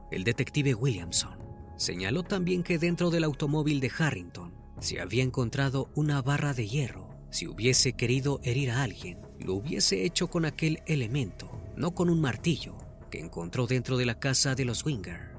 El 0.10 0.24
detective 0.24 0.74
Williamson 0.74 1.38
señaló 1.78 2.24
también 2.24 2.64
que 2.64 2.80
dentro 2.80 3.12
del 3.12 3.26
automóvil 3.26 3.80
de 3.80 3.92
Harrington 3.96 4.59
se 4.80 5.00
había 5.00 5.24
encontrado 5.24 5.90
una 5.96 6.22
barra 6.22 6.54
de 6.54 6.68
hierro. 6.68 7.10
Si 7.32 7.48
hubiese 7.48 7.94
querido 7.94 8.40
herir 8.44 8.72
a 8.72 8.84
alguien, 8.84 9.20
lo 9.40 9.54
hubiese 9.54 10.04
hecho 10.04 10.30
con 10.30 10.46
aquel 10.46 10.82
elemento, 10.88 11.52
no 11.76 11.92
con 11.92 12.10
un 12.10 12.22
martillo 12.22 12.76
que 13.12 13.20
encontró 13.20 13.68
dentro 13.68 13.98
de 13.98 14.06
la 14.06 14.20
casa 14.20 14.56
de 14.56 14.66
los 14.66 14.86
Winger. 14.86 15.30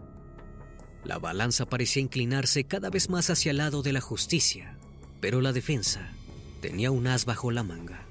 La 1.04 1.18
balanza 1.18 1.66
parecía 1.66 2.02
inclinarse 2.02 2.64
cada 2.64 2.90
vez 2.90 3.08
más 3.08 3.30
hacia 3.30 3.50
el 3.50 3.56
lado 3.56 3.82
de 3.82 3.92
la 3.92 4.00
justicia, 4.00 4.78
pero 5.20 5.40
la 5.40 5.52
defensa 5.52 6.12
tenía 6.60 6.90
un 6.90 7.06
as 7.06 7.24
bajo 7.24 7.50
la 7.50 7.62
manga. 7.62 8.06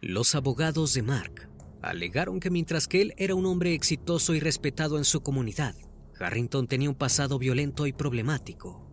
Los 0.00 0.34
abogados 0.34 0.94
de 0.94 1.02
Mark 1.02 1.48
alegaron 1.82 2.40
que 2.40 2.50
mientras 2.50 2.88
que 2.88 3.02
él 3.02 3.14
era 3.18 3.34
un 3.34 3.46
hombre 3.46 3.74
exitoso 3.74 4.34
y 4.34 4.40
respetado 4.40 4.98
en 4.98 5.04
su 5.04 5.22
comunidad, 5.22 5.76
Harrington 6.22 6.66
tenía 6.66 6.88
un 6.88 6.94
pasado 6.94 7.38
violento 7.38 7.86
y 7.86 7.92
problemático. 7.92 8.88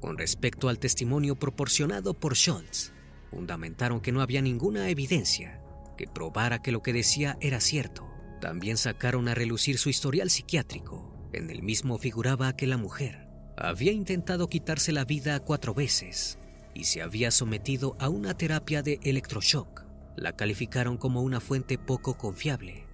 Con 0.00 0.18
respecto 0.18 0.68
al 0.68 0.78
testimonio 0.78 1.36
proporcionado 1.36 2.14
por 2.14 2.34
Schultz, 2.34 2.92
fundamentaron 3.30 4.00
que 4.00 4.12
no 4.12 4.20
había 4.20 4.42
ninguna 4.42 4.88
evidencia 4.88 5.60
que 5.96 6.06
probara 6.06 6.62
que 6.62 6.72
lo 6.72 6.82
que 6.82 6.92
decía 6.92 7.36
era 7.40 7.60
cierto. 7.60 8.08
También 8.40 8.76
sacaron 8.76 9.28
a 9.28 9.34
relucir 9.34 9.78
su 9.78 9.88
historial 9.88 10.30
psiquiátrico. 10.30 11.28
En 11.32 11.50
el 11.50 11.62
mismo 11.62 11.98
figuraba 11.98 12.56
que 12.56 12.66
la 12.66 12.76
mujer 12.76 13.28
había 13.56 13.92
intentado 13.92 14.48
quitarse 14.48 14.92
la 14.92 15.04
vida 15.04 15.38
cuatro 15.40 15.74
veces 15.74 16.38
y 16.74 16.84
se 16.84 17.02
había 17.02 17.30
sometido 17.30 17.96
a 18.00 18.08
una 18.08 18.36
terapia 18.36 18.82
de 18.82 18.98
electroshock 19.02 19.82
la 20.16 20.36
calificaron 20.36 20.96
como 20.96 21.22
una 21.22 21.40
fuente 21.40 21.78
poco 21.78 22.16
confiable. 22.16 22.86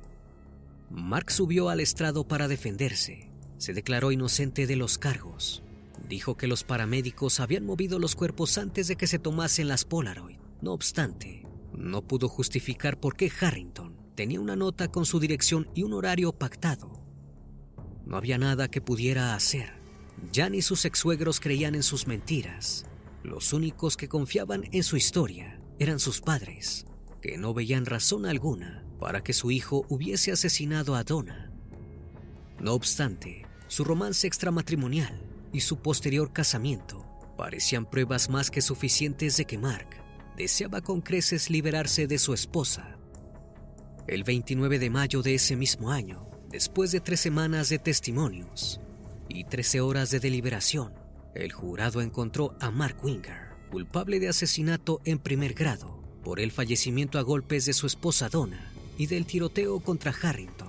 Mark 0.91 1.31
subió 1.31 1.69
al 1.69 1.81
estrado 1.81 2.27
para 2.27 2.49
defenderse. 2.49 3.31
Se 3.59 3.73
declaró 3.73 4.13
inocente 4.13 4.67
de 4.67 4.77
los 4.77 4.99
cargos. 4.99 5.63
Dijo 6.09 6.37
que 6.37 6.47
los 6.47 6.65
paramédicos 6.65 7.41
habían 7.41 7.67
movido 7.67 7.99
los 7.99 8.15
cuerpos 8.15 8.57
antes 8.57 8.89
de 8.89 8.97
que 8.97 9.07
se 9.07 9.19
tomasen 9.19 9.69
las 9.69 9.85
Polaroid. 9.85 10.39
No 10.63 10.73
obstante, 10.73 11.47
no 11.73 12.03
pudo 12.03 12.29
justificar 12.29 12.99
por 12.99 13.17
qué 13.17 13.31
Harrington 13.41 13.97
tenía 14.15 14.41
una 14.41 14.57
nota 14.57 14.89
con 14.89 15.05
su 15.05 15.21
dirección 15.21 15.69
y 15.75 15.83
un 15.83 15.93
horario 15.93 16.33
pactado. 16.33 17.03
No 18.07 18.17
había 18.17 18.39
nada 18.39 18.69
que 18.69 18.81
pudiera 18.81 19.35
hacer. 19.35 19.75
Ya 20.33 20.49
ni 20.49 20.63
sus 20.63 20.85
ex-suegros 20.85 21.41
creían 21.41 21.75
en 21.75 21.83
sus 21.83 22.07
mentiras. 22.07 22.87
Los 23.23 23.53
únicos 23.53 23.97
que 23.97 24.09
confiaban 24.09 24.65
en 24.73 24.83
su 24.83 24.97
historia 24.97 25.61
eran 25.79 26.01
sus 26.01 26.21
padres 26.21 26.87
que 27.21 27.37
no 27.37 27.55
veían 27.55 27.85
razón 27.85 28.27
alguna 28.27 28.85
para 28.99 29.23
que 29.23 29.33
su 29.33 29.51
hijo 29.51 29.85
hubiese 29.89 30.33
asesinado 30.33 30.95
a 30.95 31.05
Donna. 31.05 31.51
No 32.61 32.75
obstante, 32.75 33.47
su 33.69 33.85
romance 33.85 34.27
extramatrimonial 34.27 35.21
y 35.53 35.61
su 35.61 35.79
posterior 35.79 36.33
casamiento 36.33 37.05
parecían 37.37 37.89
pruebas 37.89 38.29
más 38.29 38.51
que 38.51 38.61
suficientes 38.61 39.37
de 39.37 39.45
que 39.45 39.59
Mark 39.59 39.89
deseaba 40.37 40.81
con 40.81 41.01
creces 41.01 41.51
liberarse 41.51 42.07
de 42.07 42.19
su 42.19 42.35
esposa. 42.35 42.97
El 44.07 44.25
29 44.25 44.79
de 44.79 44.91
mayo 44.91 45.23
de 45.23 45.35
ese 45.35 45.55
mismo 45.55 45.91
año, 45.91 46.29
después 46.49 46.91
de 46.91 47.01
tres 47.01 47.21
semanas 47.21 47.69
de 47.69 47.79
testimonios 47.79 48.81
y 49.29 49.45
13 49.45 49.81
horas 49.81 50.11
de 50.11 50.21
deliberación, 50.21 50.93
el 51.35 51.53
jurado 51.53 52.01
encontró 52.01 52.57
a 52.61 52.71
Mark 52.71 52.97
Winger 53.03 53.49
culpable 53.71 54.19
de 54.19 54.29
asesinato 54.29 55.01
en 55.05 55.19
primer 55.19 55.55
grado 55.55 56.03
por 56.25 56.41
el 56.41 56.51
fallecimiento 56.51 57.19
a 57.19 57.23
golpes 57.23 57.67
de 57.67 57.75
su 57.75 57.87
esposa 57.87 58.29
Donna 58.29 58.68
y 58.99 59.07
del 59.07 59.25
tiroteo 59.25 59.81
contra 59.81 60.13
Harrington. 60.13 60.69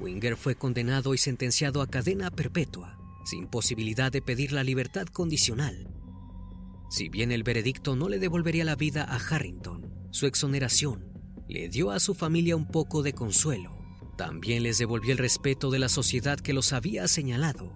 Winger 0.00 0.36
fue 0.36 0.54
condenado 0.54 1.12
y 1.12 1.18
sentenciado 1.18 1.82
a 1.82 1.88
cadena 1.88 2.30
perpetua, 2.30 2.96
sin 3.24 3.48
posibilidad 3.48 4.10
de 4.10 4.22
pedir 4.22 4.52
la 4.52 4.62
libertad 4.62 5.06
condicional. 5.06 5.88
Si 6.88 7.10
bien 7.10 7.32
el 7.32 7.42
veredicto 7.42 7.96
no 7.96 8.08
le 8.08 8.18
devolvería 8.18 8.64
la 8.64 8.76
vida 8.76 9.04
a 9.04 9.16
Harrington, 9.16 9.92
su 10.10 10.26
exoneración 10.26 11.04
le 11.48 11.68
dio 11.68 11.90
a 11.90 12.00
su 12.00 12.14
familia 12.14 12.56
un 12.56 12.66
poco 12.66 13.02
de 13.02 13.12
consuelo. 13.12 13.76
También 14.16 14.62
les 14.62 14.78
devolvió 14.78 15.12
el 15.12 15.18
respeto 15.18 15.70
de 15.70 15.78
la 15.78 15.88
sociedad 15.88 16.38
que 16.38 16.52
los 16.52 16.72
había 16.72 17.08
señalado. 17.08 17.72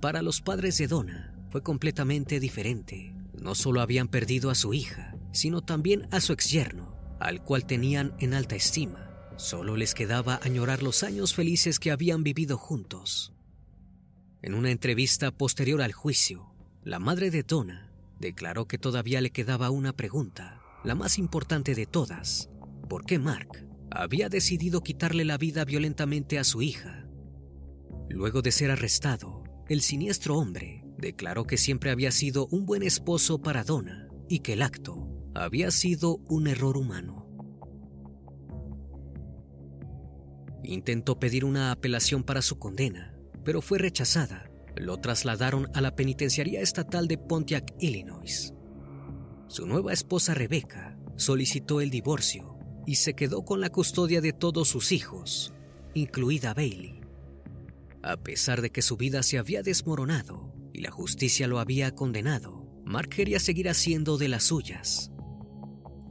Para 0.00 0.22
los 0.22 0.40
padres 0.40 0.76
de 0.78 0.86
Donna 0.86 1.34
fue 1.50 1.62
completamente 1.62 2.38
diferente. 2.38 3.14
No 3.40 3.54
solo 3.54 3.80
habían 3.80 4.08
perdido 4.08 4.50
a 4.50 4.54
su 4.54 4.74
hija, 4.74 5.16
sino 5.32 5.62
también 5.62 6.08
a 6.10 6.20
su 6.20 6.32
exyerno, 6.32 6.85
al 7.20 7.42
cual 7.42 7.66
tenían 7.66 8.14
en 8.18 8.34
alta 8.34 8.56
estima. 8.56 9.10
Solo 9.36 9.76
les 9.76 9.94
quedaba 9.94 10.40
añorar 10.42 10.82
los 10.82 11.02
años 11.02 11.34
felices 11.34 11.78
que 11.78 11.90
habían 11.90 12.22
vivido 12.22 12.56
juntos. 12.56 13.32
En 14.42 14.54
una 14.54 14.70
entrevista 14.70 15.30
posterior 15.30 15.82
al 15.82 15.92
juicio, 15.92 16.54
la 16.82 16.98
madre 16.98 17.30
de 17.30 17.42
Donna 17.42 17.90
declaró 18.20 18.66
que 18.66 18.78
todavía 18.78 19.20
le 19.20 19.30
quedaba 19.30 19.70
una 19.70 19.92
pregunta, 19.92 20.60
la 20.84 20.94
más 20.94 21.18
importante 21.18 21.74
de 21.74 21.86
todas. 21.86 22.48
¿Por 22.88 23.04
qué 23.04 23.18
Mark 23.18 23.66
había 23.90 24.28
decidido 24.28 24.82
quitarle 24.82 25.24
la 25.24 25.36
vida 25.36 25.64
violentamente 25.64 26.38
a 26.38 26.44
su 26.44 26.62
hija? 26.62 27.06
Luego 28.08 28.40
de 28.40 28.52
ser 28.52 28.70
arrestado, 28.70 29.42
el 29.68 29.82
siniestro 29.82 30.36
hombre 30.36 30.84
declaró 30.96 31.44
que 31.44 31.56
siempre 31.56 31.90
había 31.90 32.12
sido 32.12 32.46
un 32.46 32.64
buen 32.64 32.82
esposo 32.82 33.42
para 33.42 33.64
Donna 33.64 34.08
y 34.28 34.38
que 34.38 34.54
el 34.54 34.62
acto 34.62 35.15
había 35.44 35.70
sido 35.70 36.18
un 36.28 36.46
error 36.46 36.76
humano. 36.76 37.26
Intentó 40.62 41.18
pedir 41.18 41.44
una 41.44 41.70
apelación 41.70 42.24
para 42.24 42.42
su 42.42 42.58
condena, 42.58 43.14
pero 43.44 43.62
fue 43.62 43.78
rechazada. 43.78 44.50
Lo 44.74 44.98
trasladaron 44.98 45.68
a 45.74 45.80
la 45.80 45.94
penitenciaría 45.94 46.60
estatal 46.60 47.08
de 47.08 47.18
Pontiac, 47.18 47.72
Illinois. 47.78 48.52
Su 49.48 49.66
nueva 49.66 49.92
esposa 49.92 50.34
Rebecca 50.34 50.98
solicitó 51.16 51.80
el 51.80 51.90
divorcio 51.90 52.58
y 52.84 52.96
se 52.96 53.14
quedó 53.14 53.44
con 53.44 53.60
la 53.60 53.70
custodia 53.70 54.20
de 54.20 54.32
todos 54.32 54.68
sus 54.68 54.92
hijos, 54.92 55.54
incluida 55.94 56.52
Bailey. 56.52 57.00
A 58.02 58.16
pesar 58.16 58.60
de 58.60 58.70
que 58.70 58.82
su 58.82 58.96
vida 58.96 59.22
se 59.22 59.38
había 59.38 59.62
desmoronado 59.62 60.52
y 60.72 60.80
la 60.80 60.90
justicia 60.90 61.46
lo 61.46 61.58
había 61.58 61.94
condenado, 61.94 62.66
Mark 62.84 63.08
quería 63.08 63.40
seguir 63.40 63.68
haciendo 63.68 64.18
de 64.18 64.28
las 64.28 64.44
suyas. 64.44 65.10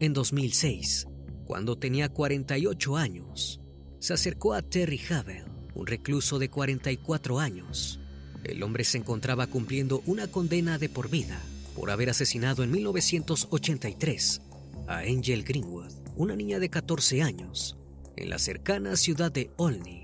En 0.05 0.13
2006, 0.13 1.07
cuando 1.47 1.79
tenía 1.79 2.09
48 2.09 2.95
años, 2.95 3.59
se 3.97 4.13
acercó 4.13 4.53
a 4.53 4.61
Terry 4.61 5.01
Havel, 5.09 5.45
un 5.73 5.87
recluso 5.87 6.37
de 6.37 6.47
44 6.47 7.39
años. 7.39 7.99
El 8.43 8.61
hombre 8.61 8.83
se 8.83 8.99
encontraba 8.99 9.47
cumpliendo 9.47 10.03
una 10.05 10.27
condena 10.27 10.77
de 10.77 10.89
por 10.89 11.09
vida 11.09 11.41
por 11.75 11.89
haber 11.89 12.11
asesinado 12.11 12.63
en 12.63 12.69
1983 12.69 14.41
a 14.87 14.99
Angel 14.99 15.43
Greenwood, 15.43 15.91
una 16.15 16.35
niña 16.35 16.59
de 16.59 16.69
14 16.69 17.23
años, 17.23 17.75
en 18.15 18.29
la 18.29 18.37
cercana 18.37 18.97
ciudad 18.97 19.31
de 19.31 19.49
Olney. 19.57 20.03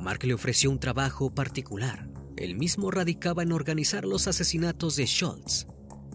Mark 0.00 0.22
le 0.22 0.34
ofreció 0.34 0.70
un 0.70 0.78
trabajo 0.78 1.34
particular. 1.34 2.08
Él 2.36 2.54
mismo 2.54 2.92
radicaba 2.92 3.42
en 3.42 3.50
organizar 3.50 4.04
los 4.04 4.28
asesinatos 4.28 4.94
de 4.94 5.06
Schultz 5.06 5.66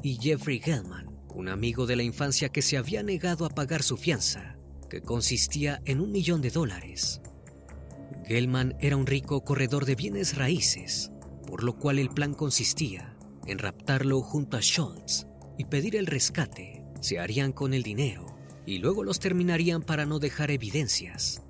y 0.03 0.15
Jeffrey 0.15 0.61
Hellman 0.63 1.10
un 1.33 1.49
amigo 1.49 1.85
de 1.85 1.95
la 1.95 2.03
infancia 2.03 2.49
que 2.49 2.61
se 2.61 2.77
había 2.77 3.03
negado 3.03 3.45
a 3.45 3.49
pagar 3.49 3.83
su 3.83 3.97
fianza, 3.97 4.57
que 4.89 5.01
consistía 5.01 5.81
en 5.85 6.01
un 6.01 6.11
millón 6.11 6.41
de 6.41 6.49
dólares. 6.49 7.21
Gelman 8.25 8.75
era 8.79 8.97
un 8.97 9.07
rico 9.07 9.43
corredor 9.43 9.85
de 9.85 9.95
bienes 9.95 10.37
raíces, 10.37 11.11
por 11.47 11.63
lo 11.63 11.77
cual 11.77 11.99
el 11.99 12.09
plan 12.09 12.33
consistía 12.33 13.15
en 13.47 13.59
raptarlo 13.59 14.21
junto 14.21 14.57
a 14.57 14.61
Schultz 14.61 15.27
y 15.57 15.65
pedir 15.65 15.95
el 15.95 16.07
rescate. 16.07 16.83
Se 17.01 17.19
harían 17.19 17.51
con 17.51 17.73
el 17.73 17.83
dinero 17.83 18.25
y 18.65 18.77
luego 18.77 19.03
los 19.03 19.19
terminarían 19.19 19.81
para 19.81 20.05
no 20.05 20.19
dejar 20.19 20.51
evidencias. 20.51 21.41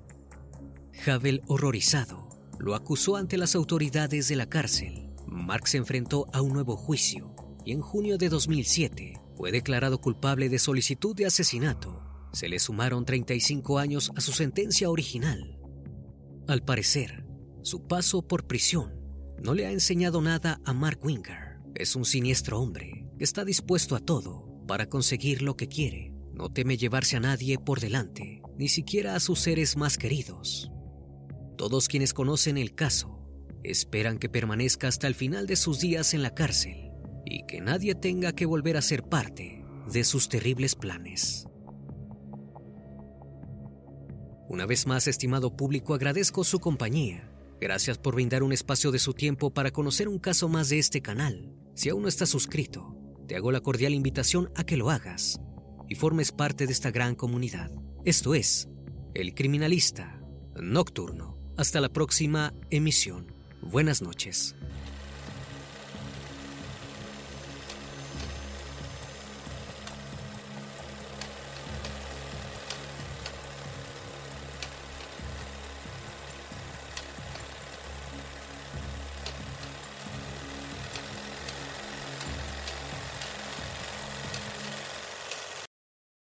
Havel, 1.06 1.42
horrorizado, 1.46 2.28
lo 2.58 2.74
acusó 2.74 3.16
ante 3.16 3.36
las 3.36 3.54
autoridades 3.54 4.28
de 4.28 4.36
la 4.36 4.46
cárcel. 4.46 5.08
Mark 5.26 5.68
se 5.68 5.78
enfrentó 5.78 6.26
a 6.32 6.40
un 6.40 6.52
nuevo 6.52 6.76
juicio 6.76 7.34
y 7.64 7.72
en 7.72 7.80
junio 7.80 8.18
de 8.18 8.28
2007 8.28 9.21
fue 9.42 9.50
declarado 9.50 10.00
culpable 10.00 10.48
de 10.48 10.60
solicitud 10.60 11.16
de 11.16 11.26
asesinato. 11.26 12.00
Se 12.32 12.48
le 12.48 12.60
sumaron 12.60 13.04
35 13.04 13.80
años 13.80 14.12
a 14.14 14.20
su 14.20 14.30
sentencia 14.30 14.88
original. 14.88 15.58
Al 16.46 16.62
parecer, 16.64 17.26
su 17.62 17.88
paso 17.88 18.22
por 18.22 18.46
prisión 18.46 18.94
no 19.42 19.54
le 19.54 19.66
ha 19.66 19.72
enseñado 19.72 20.22
nada 20.22 20.60
a 20.64 20.72
Mark 20.72 21.00
Winger. 21.02 21.58
Es 21.74 21.96
un 21.96 22.04
siniestro 22.04 22.60
hombre 22.60 23.08
que 23.18 23.24
está 23.24 23.44
dispuesto 23.44 23.96
a 23.96 23.98
todo 23.98 24.46
para 24.68 24.88
conseguir 24.88 25.42
lo 25.42 25.56
que 25.56 25.66
quiere. 25.66 26.14
No 26.32 26.48
teme 26.48 26.76
llevarse 26.76 27.16
a 27.16 27.20
nadie 27.20 27.58
por 27.58 27.80
delante, 27.80 28.42
ni 28.56 28.68
siquiera 28.68 29.16
a 29.16 29.20
sus 29.20 29.40
seres 29.40 29.76
más 29.76 29.98
queridos. 29.98 30.70
Todos 31.58 31.88
quienes 31.88 32.14
conocen 32.14 32.58
el 32.58 32.76
caso 32.76 33.26
esperan 33.64 34.18
que 34.18 34.28
permanezca 34.28 34.86
hasta 34.86 35.08
el 35.08 35.16
final 35.16 35.48
de 35.48 35.56
sus 35.56 35.80
días 35.80 36.14
en 36.14 36.22
la 36.22 36.32
cárcel 36.32 36.81
y 37.24 37.44
que 37.46 37.60
nadie 37.60 37.94
tenga 37.94 38.32
que 38.32 38.46
volver 38.46 38.76
a 38.76 38.82
ser 38.82 39.02
parte 39.02 39.64
de 39.92 40.04
sus 40.04 40.28
terribles 40.28 40.74
planes. 40.74 41.46
Una 44.48 44.66
vez 44.66 44.86
más, 44.86 45.08
estimado 45.08 45.56
público, 45.56 45.94
agradezco 45.94 46.44
su 46.44 46.58
compañía. 46.58 47.30
Gracias 47.60 47.96
por 47.96 48.14
brindar 48.14 48.42
un 48.42 48.52
espacio 48.52 48.90
de 48.90 48.98
su 48.98 49.14
tiempo 49.14 49.50
para 49.50 49.70
conocer 49.70 50.08
un 50.08 50.18
caso 50.18 50.48
más 50.48 50.68
de 50.68 50.78
este 50.78 51.00
canal. 51.00 51.54
Si 51.74 51.88
aún 51.88 52.02
no 52.02 52.08
estás 52.08 52.28
suscrito, 52.28 52.94
te 53.26 53.36
hago 53.36 53.50
la 53.50 53.60
cordial 53.60 53.94
invitación 53.94 54.50
a 54.56 54.64
que 54.64 54.76
lo 54.76 54.90
hagas 54.90 55.40
y 55.88 55.94
formes 55.94 56.32
parte 56.32 56.66
de 56.66 56.72
esta 56.72 56.90
gran 56.90 57.14
comunidad. 57.14 57.70
Esto 58.04 58.34
es 58.34 58.68
El 59.14 59.34
Criminalista 59.34 60.20
Nocturno. 60.60 61.38
Hasta 61.56 61.80
la 61.80 61.88
próxima 61.88 62.52
emisión. 62.70 63.32
Buenas 63.62 64.02
noches. 64.02 64.54